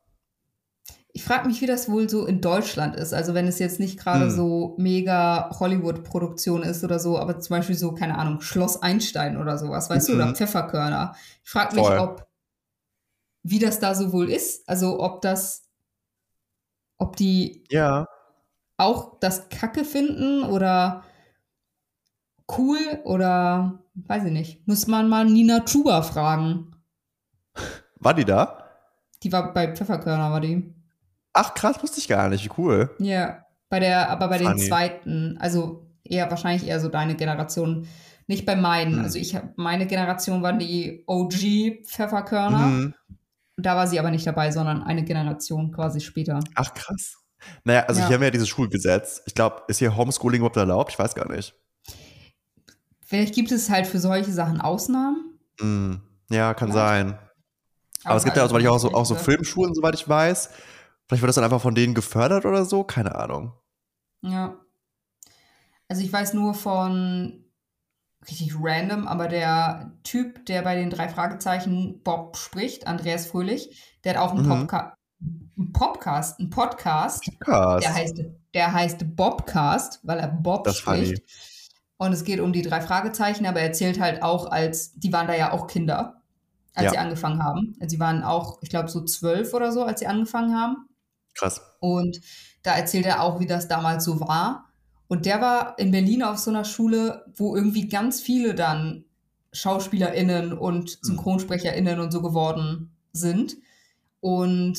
[1.14, 3.12] Ich frage mich, wie das wohl so in Deutschland ist.
[3.12, 4.30] Also wenn es jetzt nicht gerade hm.
[4.30, 9.59] so mega Hollywood-Produktion ist oder so, aber zum Beispiel so, keine Ahnung, Schloss Einstein oder
[9.59, 10.12] sowas, weißt mhm.
[10.12, 10.36] du, oder mhm.
[10.36, 11.14] Pfefferkörner.
[11.45, 12.26] Ich frage mich, ob,
[13.43, 14.66] wie das da so wohl ist.
[14.68, 15.68] Also ob das,
[17.03, 18.07] ob die ja.
[18.76, 21.03] auch das Kacke finden oder
[22.57, 24.68] cool oder weiß ich nicht.
[24.68, 26.76] Muss man mal Nina Chuba fragen.
[27.98, 28.64] War die da?
[29.22, 30.72] Die war bei Pfefferkörner, war die.
[31.32, 32.94] Ach krass, wusste ich gar nicht, wie cool.
[32.98, 34.50] Ja, bei der, aber bei Funny.
[34.50, 37.88] den zweiten, also eher wahrscheinlich eher so deine Generation,
[38.28, 38.98] nicht bei meinen.
[38.98, 39.05] Hm.
[39.05, 42.59] Also ich meine Generation waren die OG Pfefferkörner.
[42.59, 42.94] Mhm.
[43.62, 46.40] Da war sie aber nicht dabei, sondern eine Generation quasi später.
[46.54, 47.16] Ach krass.
[47.64, 48.06] Naja, also ja.
[48.06, 49.22] hier haben wir ja dieses Schulgesetz.
[49.26, 50.92] Ich glaube, ist hier Homeschooling überhaupt erlaubt?
[50.92, 51.54] Ich weiß gar nicht.
[53.04, 55.38] Vielleicht gibt es halt für solche Sachen Ausnahmen.
[55.60, 55.94] Mm,
[56.30, 56.88] ja, kann Vielleicht.
[56.88, 57.18] sein.
[58.04, 60.50] Aber, Aber es gibt ja also, auch, so, auch so Filmschulen, soweit ich weiß.
[61.06, 63.52] Vielleicht wird das dann einfach von denen gefördert oder so, keine Ahnung.
[64.22, 64.56] Ja.
[65.88, 67.41] Also ich weiß nur von
[68.28, 74.14] richtig random, aber der Typ, der bei den drei Fragezeichen Bob spricht, Andreas Fröhlich, der
[74.14, 74.66] hat auch einen, mhm.
[74.66, 74.96] Popca
[75.56, 77.84] einen Podcast, einen Podcast, Podcast.
[77.84, 78.22] Der, heißt,
[78.54, 81.22] der heißt Bobcast, weil er Bob das spricht.
[81.96, 85.28] Und es geht um die drei Fragezeichen, aber er erzählt halt auch als, die waren
[85.28, 86.22] da ja auch Kinder,
[86.74, 86.90] als ja.
[86.90, 87.76] sie angefangen haben.
[87.86, 90.88] Sie waren auch, ich glaube, so zwölf oder so, als sie angefangen haben.
[91.34, 91.60] Krass.
[91.80, 92.20] Und
[92.62, 94.71] da erzählt er auch, wie das damals so war.
[95.12, 99.04] Und der war in Berlin auf so einer Schule, wo irgendwie ganz viele dann
[99.52, 100.98] SchauspielerInnen und mhm.
[101.02, 103.58] SynchronsprecherInnen und so geworden sind.
[104.20, 104.78] Und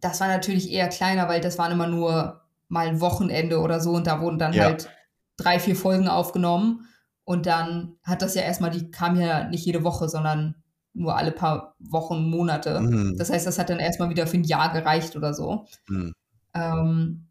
[0.00, 3.90] das war natürlich eher kleiner, weil das waren immer nur mal ein Wochenende oder so
[3.90, 4.64] und da wurden dann ja.
[4.64, 4.88] halt
[5.36, 6.88] drei, vier Folgen aufgenommen.
[7.24, 10.54] Und dann hat das ja erstmal, die kam ja nicht jede Woche, sondern
[10.94, 12.80] nur alle paar Wochen, Monate.
[12.80, 13.18] Mhm.
[13.18, 15.66] Das heißt, das hat dann erstmal wieder für ein Jahr gereicht oder so.
[15.86, 16.14] Mhm.
[16.54, 17.26] Ähm,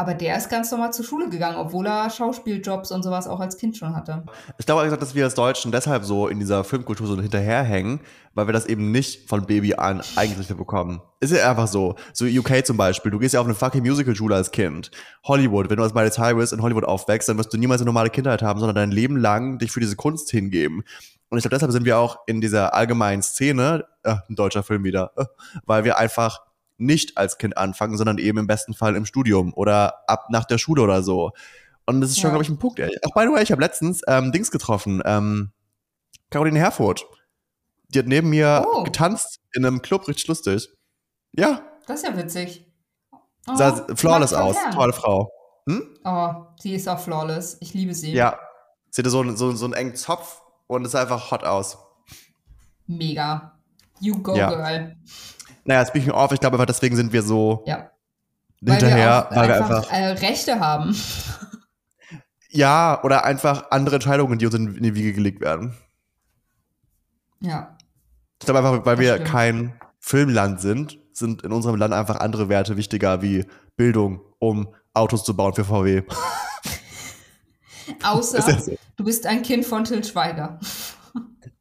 [0.00, 3.56] aber der ist ganz normal zur Schule gegangen, obwohl er Schauspieljobs und sowas auch als
[3.56, 4.24] Kind schon hatte.
[4.56, 7.98] Ich glaube gesagt, dass wir als Deutschen deshalb so in dieser Filmkultur so hinterherhängen,
[8.32, 11.02] weil wir das eben nicht von Baby an eigentlich bekommen.
[11.18, 11.96] Ist ja einfach so.
[12.12, 14.92] So UK zum Beispiel, du gehst ja auf eine fucking Musical-Schule als Kind.
[15.24, 18.10] Hollywood, wenn du als Miley Cyrus in Hollywood aufwächst, dann wirst du niemals eine normale
[18.10, 20.84] Kindheit haben, sondern dein Leben lang dich für diese Kunst hingeben.
[21.28, 24.84] Und ich glaube, deshalb sind wir auch in dieser allgemeinen Szene, äh, ein deutscher Film
[24.84, 25.24] wieder, äh,
[25.66, 26.47] weil wir einfach
[26.78, 30.58] nicht als Kind anfangen, sondern eben im besten Fall im Studium oder ab nach der
[30.58, 31.32] Schule oder so.
[31.86, 32.30] Und das ist schon, ja.
[32.30, 32.78] glaube ich, ein Punkt.
[32.78, 32.96] Ey.
[33.04, 35.52] Ach, by the way, ich habe letztens ähm, Dings getroffen, ähm,
[36.30, 37.06] Caroline Herfurth.
[37.88, 38.82] Die hat neben mir oh.
[38.84, 40.68] getanzt in einem Club, richtig lustig.
[41.32, 41.62] Ja.
[41.86, 42.66] Das ist ja witzig.
[43.48, 45.32] Oh, Sah flawless aus, tolle Frau.
[45.66, 45.98] Hm?
[46.04, 47.56] Oh, sie ist auch flawless.
[47.60, 48.12] Ich liebe sie.
[48.12, 48.38] Ja.
[48.90, 51.78] Sie hatte so, so, so einen engen Zopf und es sah einfach hot aus.
[52.86, 53.58] Mega.
[54.00, 54.48] You go, ja.
[54.48, 54.96] girl.
[55.64, 57.90] Naja, speaking of, ich glaube einfach, deswegen sind wir so ja.
[58.64, 60.96] hinterher, weil wir, weil wir einfach äh, Rechte haben.
[62.50, 65.76] Ja, oder einfach andere Entscheidungen, die uns in, die Wiege gelegt werden.
[67.40, 67.76] Ja.
[68.40, 69.28] Ich glaube einfach, weil das wir stimmt.
[69.28, 73.46] kein Filmland sind, sind in unserem Land einfach andere Werte wichtiger wie
[73.76, 76.02] Bildung, um Autos zu bauen für VW.
[78.02, 78.76] Außer so.
[78.96, 80.58] du bist ein Kind von Till Schweiger.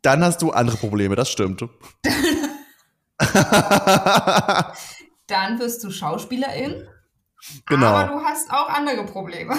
[0.01, 1.61] Dann hast du andere Probleme, das stimmt.
[1.61, 1.69] Dann
[5.59, 6.87] wirst du Schauspielerin.
[7.65, 7.87] Genau.
[7.87, 9.55] Aber du hast auch andere Probleme.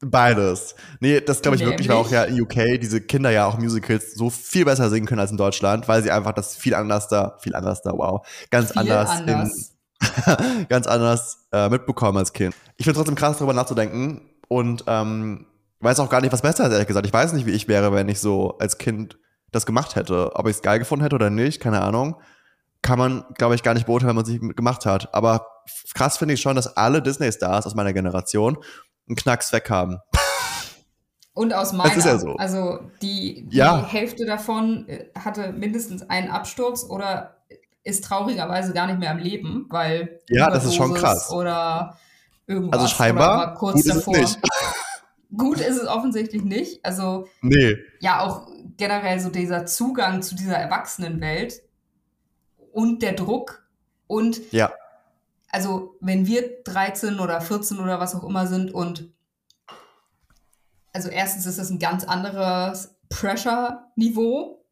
[0.00, 0.74] Beides.
[1.00, 1.78] Nee, das glaube ich Nämlich?
[1.78, 5.06] wirklich, weil auch ja in UK diese Kinder ja auch Musicals so viel besser singen
[5.06, 8.26] können als in Deutschland, weil sie einfach das viel anders da, viel anders da, wow,
[8.50, 9.74] ganz viel anders, anders.
[10.58, 12.54] In, ganz anders äh, mitbekommen als Kind.
[12.76, 15.46] Ich finde trotzdem krass, darüber nachzudenken und ähm,
[15.80, 17.06] weiß auch gar nicht, was besser ist, ehrlich gesagt.
[17.06, 19.18] Ich weiß nicht, wie ich wäre, wenn ich so als Kind
[19.52, 20.34] das gemacht hätte.
[20.34, 22.16] Ob ich es geil gefunden hätte oder nicht, keine Ahnung
[22.82, 25.14] kann man, glaube ich, gar nicht beurteilen, wenn man nicht gemacht hat.
[25.14, 25.46] Aber
[25.94, 28.58] krass finde ich schon, dass alle Disney-Stars aus meiner Generation
[29.08, 29.98] einen Knacks weg haben.
[31.34, 31.88] Und aus meiner.
[31.88, 32.34] Das ist ja so.
[32.36, 33.86] Also die, die ja.
[33.86, 37.36] Hälfte davon äh, hatte mindestens einen Absturz oder
[37.84, 40.20] ist traurigerweise gar nicht mehr am Leben, weil.
[40.28, 41.30] Ja, das ist schon krass.
[41.30, 41.96] Oder
[42.46, 42.80] irgendwas.
[42.80, 44.14] Also scheinbar kurz gut davor.
[44.16, 44.52] ist es nicht.
[45.36, 46.84] gut ist es offensichtlich nicht.
[46.84, 47.26] Also.
[47.40, 47.78] Nee.
[48.00, 51.62] Ja, auch generell so dieser Zugang zu dieser Erwachsenenwelt
[52.72, 53.66] und der Druck
[54.06, 54.72] und ja.
[55.50, 59.10] also wenn wir 13 oder 14 oder was auch immer sind und
[60.92, 64.64] also erstens ist das ein ganz anderes Pressure-Niveau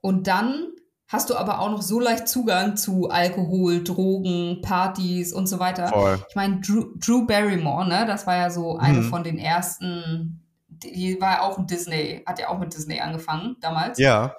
[0.00, 0.68] und dann
[1.10, 5.88] hast du aber auch noch so leicht Zugang zu Alkohol, Drogen, Partys und so weiter.
[5.88, 6.24] Voll.
[6.28, 9.08] Ich meine, Drew, Drew, Barrymore, ne, das war ja so eine mhm.
[9.08, 13.56] von den ersten, die war ja auch ein Disney, hat ja auch mit Disney angefangen
[13.60, 13.98] damals.
[13.98, 14.36] Ja.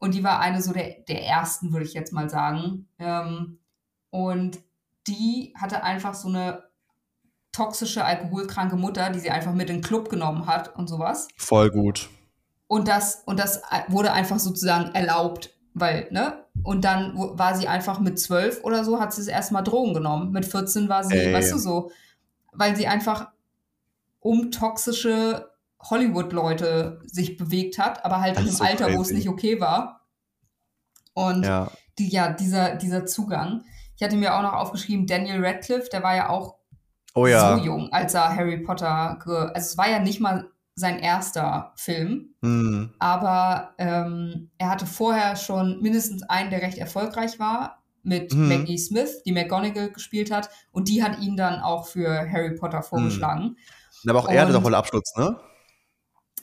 [0.00, 2.88] Und die war eine so der, der ersten, würde ich jetzt mal sagen.
[2.98, 3.60] Ähm,
[4.10, 4.58] und
[5.06, 6.64] die hatte einfach so eine
[7.52, 11.28] toxische, alkoholkranke Mutter, die sie einfach mit in den Club genommen hat und sowas.
[11.36, 12.10] Voll gut.
[12.66, 16.44] Und das, und das wurde einfach sozusagen erlaubt weil, ne?
[16.62, 20.32] Und dann war sie einfach mit zwölf oder so, hat sie es erstmal Drogen genommen.
[20.32, 21.32] Mit 14 war sie, Ey.
[21.32, 21.90] weißt du so,
[22.52, 23.30] weil sie einfach
[24.18, 25.49] um toxische
[25.82, 30.06] Hollywood-Leute sich bewegt hat, aber halt in einem so Alter, wo es nicht okay war.
[31.14, 31.70] Und ja.
[31.98, 33.64] Die, ja, dieser, dieser Zugang.
[33.96, 36.56] Ich hatte mir auch noch aufgeschrieben, Daniel Radcliffe, der war ja auch
[37.14, 37.56] oh, ja.
[37.56, 42.34] so jung, als er Harry Potter, also es war ja nicht mal sein erster Film.
[42.40, 42.94] Mhm.
[42.98, 48.48] Aber ähm, er hatte vorher schon mindestens einen, der recht erfolgreich war, mit mhm.
[48.48, 50.48] Maggie Smith, die McGonagall gespielt hat.
[50.72, 53.56] Und die hat ihn dann auch für Harry Potter vorgeschlagen.
[54.04, 54.10] Mhm.
[54.10, 55.38] Aber auch er hatte doch wohl Absturz, ne?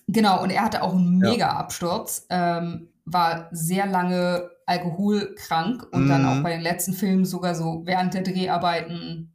[0.08, 2.26] Genau, und er hatte auch einen Mega-Absturz.
[2.30, 6.44] Ähm, war sehr lange alkoholkrank und dann auch mhm.
[6.44, 9.34] bei den letzten Filmen sogar so während der Dreharbeiten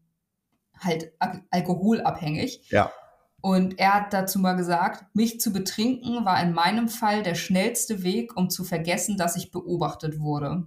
[0.79, 1.13] halt
[1.51, 2.69] alkoholabhängig.
[2.71, 2.93] Ja.
[3.41, 8.03] Und er hat dazu mal gesagt, mich zu betrinken war in meinem Fall der schnellste
[8.03, 10.67] Weg, um zu vergessen, dass ich beobachtet wurde.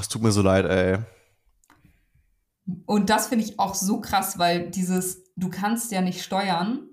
[0.00, 0.98] Es tut mir so leid, ey.
[2.86, 6.88] Und das finde ich auch so krass, weil dieses, du kannst ja nicht steuern,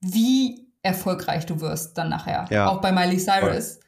[0.00, 2.46] wie erfolgreich du wirst dann nachher.
[2.50, 2.68] Ja.
[2.68, 3.80] Auch bei Miley Cyrus.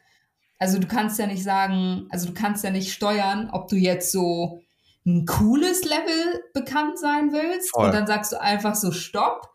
[0.59, 4.13] Also du kannst ja nicht sagen, also du kannst ja nicht steuern, ob du jetzt
[4.13, 4.61] so
[5.07, 7.87] ein cooles Level bekannt sein willst Voll.
[7.87, 9.49] und dann sagst du einfach so Stopp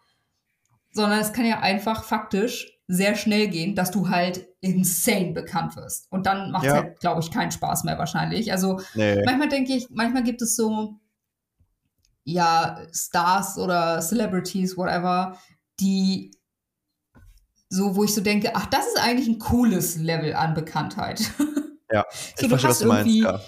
[0.94, 6.12] sondern es kann ja einfach faktisch sehr schnell gehen, dass du halt insane bekannt wirst.
[6.12, 6.76] Und dann macht es ja.
[6.76, 8.52] halt, glaube ich, keinen Spaß mehr wahrscheinlich.
[8.52, 9.24] Also nee.
[9.26, 10.96] manchmal denke ich, manchmal gibt es so,
[12.24, 15.38] ja, Stars oder Celebrities, whatever,
[15.80, 16.32] die
[17.74, 21.22] so, wo ich so denke, ach, das ist eigentlich ein cooles Level an Bekanntheit.
[21.92, 23.40] Ja, ich so, verstehe, was du meinst, ja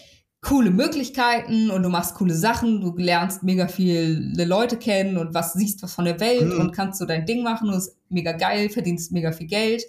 [0.45, 5.53] coole Möglichkeiten und du machst coole Sachen, du lernst mega viele Leute kennen und was
[5.53, 6.59] siehst was von der Welt mhm.
[6.59, 9.84] und kannst so dein Ding machen und ist mega geil, verdienst mega viel Geld.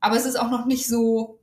[0.00, 1.38] Aber es ist auch noch nicht so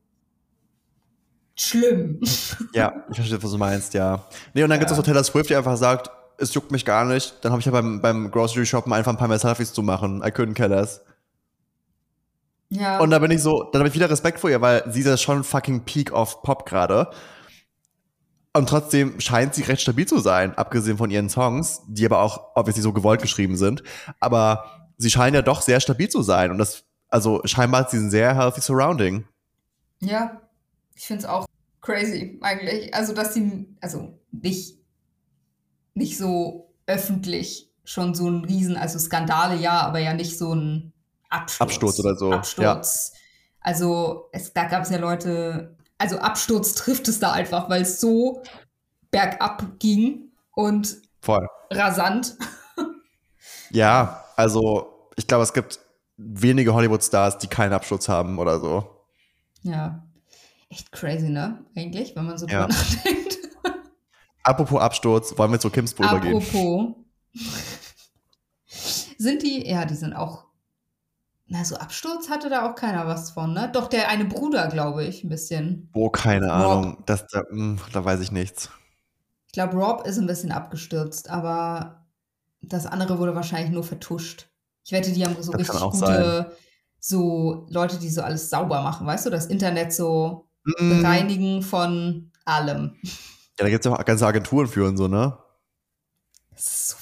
[1.55, 2.19] schlimm.
[2.73, 4.25] Ja, ich verstehe, was du meinst, ja.
[4.55, 4.79] Nee, und dann ja.
[4.79, 6.09] gibt es auch Taylor Swift, die einfach sagt,
[6.39, 7.35] es juckt mich gar nicht.
[7.41, 10.23] Dann habe ich ja beim, beim Grocery Shoppen einfach ein paar mehr Selfies zu machen.
[10.25, 11.01] I couldn't care less.
[12.69, 12.99] Ja.
[12.99, 15.07] Und da bin ich so, dann habe ich wieder Respekt vor ihr, weil sie ist
[15.07, 17.09] ja schon fucking Peak of Pop gerade.
[18.53, 22.55] Und trotzdem scheint sie recht stabil zu sein, abgesehen von ihren Songs, die aber auch
[22.55, 23.83] obviously so gewollt geschrieben sind.
[24.19, 26.51] Aber sie scheinen ja doch sehr stabil zu sein.
[26.51, 29.25] Und das, also scheinbar hat sie ein sehr healthy surrounding.
[29.99, 30.41] Ja,
[30.95, 31.45] ich finde es auch
[31.81, 32.93] crazy eigentlich.
[32.93, 34.79] Also, dass sie, also nicht,
[35.93, 40.93] nicht so öffentlich schon so ein Riesen, also Skandale ja, aber ja nicht so ein
[41.29, 41.61] Absturz.
[41.61, 42.31] Absturz oder so.
[42.31, 43.11] Absturz.
[43.13, 43.19] Ja.
[43.61, 47.99] Also, es, da gab es ja Leute, also Absturz trifft es da einfach, weil es
[47.99, 48.41] so
[49.11, 51.47] bergab ging und Voll.
[51.71, 52.37] rasant.
[53.71, 55.79] Ja, also ich glaube, es gibt
[56.17, 59.05] wenige Hollywood-Stars, die keinen Absturz haben oder so.
[59.63, 60.07] Ja,
[60.69, 61.65] echt crazy, ne?
[61.75, 62.67] Eigentlich, wenn man so ja.
[62.67, 63.37] drüber nachdenkt.
[64.43, 66.37] Apropos Absturz, wollen wir zu Kims Brüder gehen?
[66.37, 66.95] Apropos.
[69.17, 70.45] Sind die, ja, die sind auch
[71.49, 73.69] na, so Absturz hatte da auch keiner was von, ne?
[73.73, 75.89] Doch der eine Bruder, glaube ich, ein bisschen.
[75.93, 76.53] Oh, keine Rob.
[76.53, 77.03] Ahnung.
[77.05, 78.69] Das, da, mh, hm, da weiß ich nichts.
[79.45, 82.05] Ich glaube, Rob ist ein bisschen abgestürzt, aber
[82.61, 84.49] das andere wurde wahrscheinlich nur vertuscht.
[84.83, 86.45] Ich wette, die haben so das richtig gute, sein.
[86.99, 90.89] so Leute, die so alles sauber machen, weißt du, das Internet so mm.
[90.89, 92.95] bereinigen von allem.
[93.03, 95.37] Ja, da gibt es ja auch ganze Agenturen für und so, ne?
[96.51, 96.97] Das ist so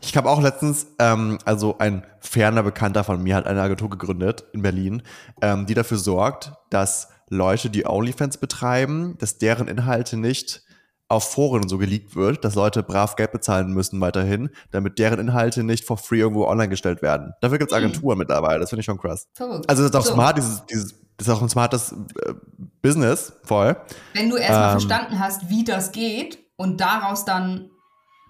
[0.00, 4.44] ich habe auch letztens, ähm, also ein ferner Bekannter von mir hat eine Agentur gegründet
[4.52, 5.02] in Berlin,
[5.42, 10.62] ähm, die dafür sorgt, dass Leute, die OnlyFans betreiben, dass deren Inhalte nicht
[11.08, 15.64] auf Foren so geleakt wird, dass Leute brav Geld bezahlen müssen weiterhin, damit deren Inhalte
[15.64, 17.32] nicht for free irgendwo online gestellt werden.
[17.40, 17.84] Dafür gibt es hm.
[17.84, 18.20] Agenturen mhm.
[18.20, 19.26] mittlerweile, das finde ich schon krass.
[19.34, 19.68] Verrückt.
[19.68, 20.14] Also das ist auch so.
[20.14, 22.34] smart, dieses, dieses, das ist auch ein smartes äh,
[22.80, 23.76] Business, voll.
[24.14, 27.70] Wenn du erstmal ähm, verstanden hast, wie das geht und daraus dann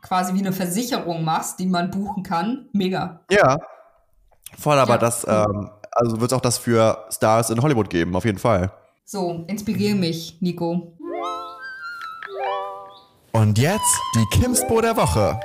[0.03, 2.68] quasi wie eine Versicherung machst, die man buchen kann.
[2.72, 3.20] Mega.
[3.30, 3.59] Ja,
[4.59, 4.98] voll, aber ja.
[4.98, 8.72] das, ähm, also wird es auch das für Stars in Hollywood geben, auf jeden Fall.
[9.05, 10.96] So, inspiriere mich, Nico.
[13.32, 15.38] Und jetzt die Kimspo der Woche.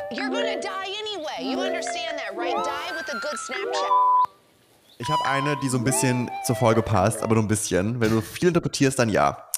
[4.97, 7.99] Ich habe eine, die so ein bisschen zur Folge passt, aber nur ein bisschen.
[7.99, 9.49] Wenn du viel interpretierst, dann ja.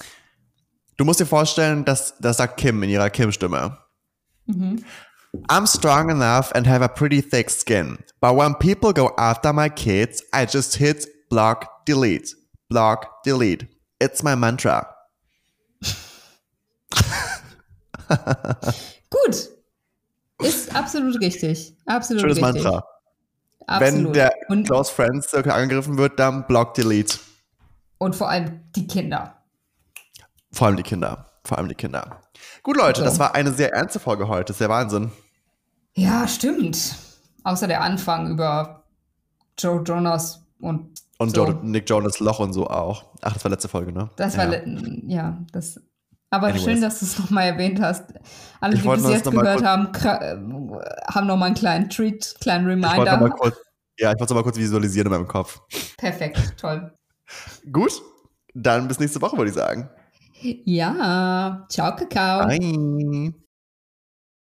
[0.98, 3.78] Du musst dir vorstellen, dass das sagt Kim in ihrer Kim-Stimme.
[4.48, 4.84] Mhm.
[5.50, 7.98] I'm strong enough and have a pretty thick skin.
[8.22, 12.34] But when people go after my kids, I just hit block, delete.
[12.70, 13.68] Block, delete.
[14.00, 14.88] It's my mantra.
[19.10, 19.50] Gut.
[20.39, 21.76] Ist absolut richtig.
[21.86, 22.64] Absolut Schönes richtig.
[22.64, 22.84] Mantra.
[23.68, 24.06] Absolut.
[24.06, 27.20] Wenn der und, Close Friends Circle angegriffen wird, dann Block Delete.
[27.98, 29.41] Und vor allem die Kinder.
[30.52, 31.26] Vor allem die Kinder.
[31.43, 32.22] Vor allem die Kinder.
[32.68, 34.47] Gut, Leute, das war eine sehr ernste Folge heute.
[34.47, 35.09] Das ist der Wahnsinn.
[35.95, 36.97] Ja, stimmt.
[37.45, 38.84] Außer der Anfang über
[39.57, 41.01] Joe Jonas und.
[41.18, 41.47] Und so.
[41.63, 43.05] Nick Jonas Loch und so auch.
[43.22, 44.09] Ach, das war letzte Folge, ne?
[44.18, 44.53] Das war,
[45.07, 45.80] ja, das
[46.30, 46.63] aber Anyways.
[46.65, 48.03] schön, dass du es nochmal erwähnt hast.
[48.59, 53.28] Alle, ich die bis jetzt gehört haben, haben nochmal einen kleinen Treat, kleinen Reminder.
[53.28, 53.55] Ich kurz,
[53.97, 55.61] ja, ich wollte es mal kurz visualisieren in meinem Kopf.
[55.97, 56.93] Perfekt, toll.
[57.72, 57.93] Gut,
[58.53, 59.89] dann bis nächste Woche, würde ich sagen.
[60.66, 62.48] Ja, ciao, Kakao.
[62.48, 63.47] Bye.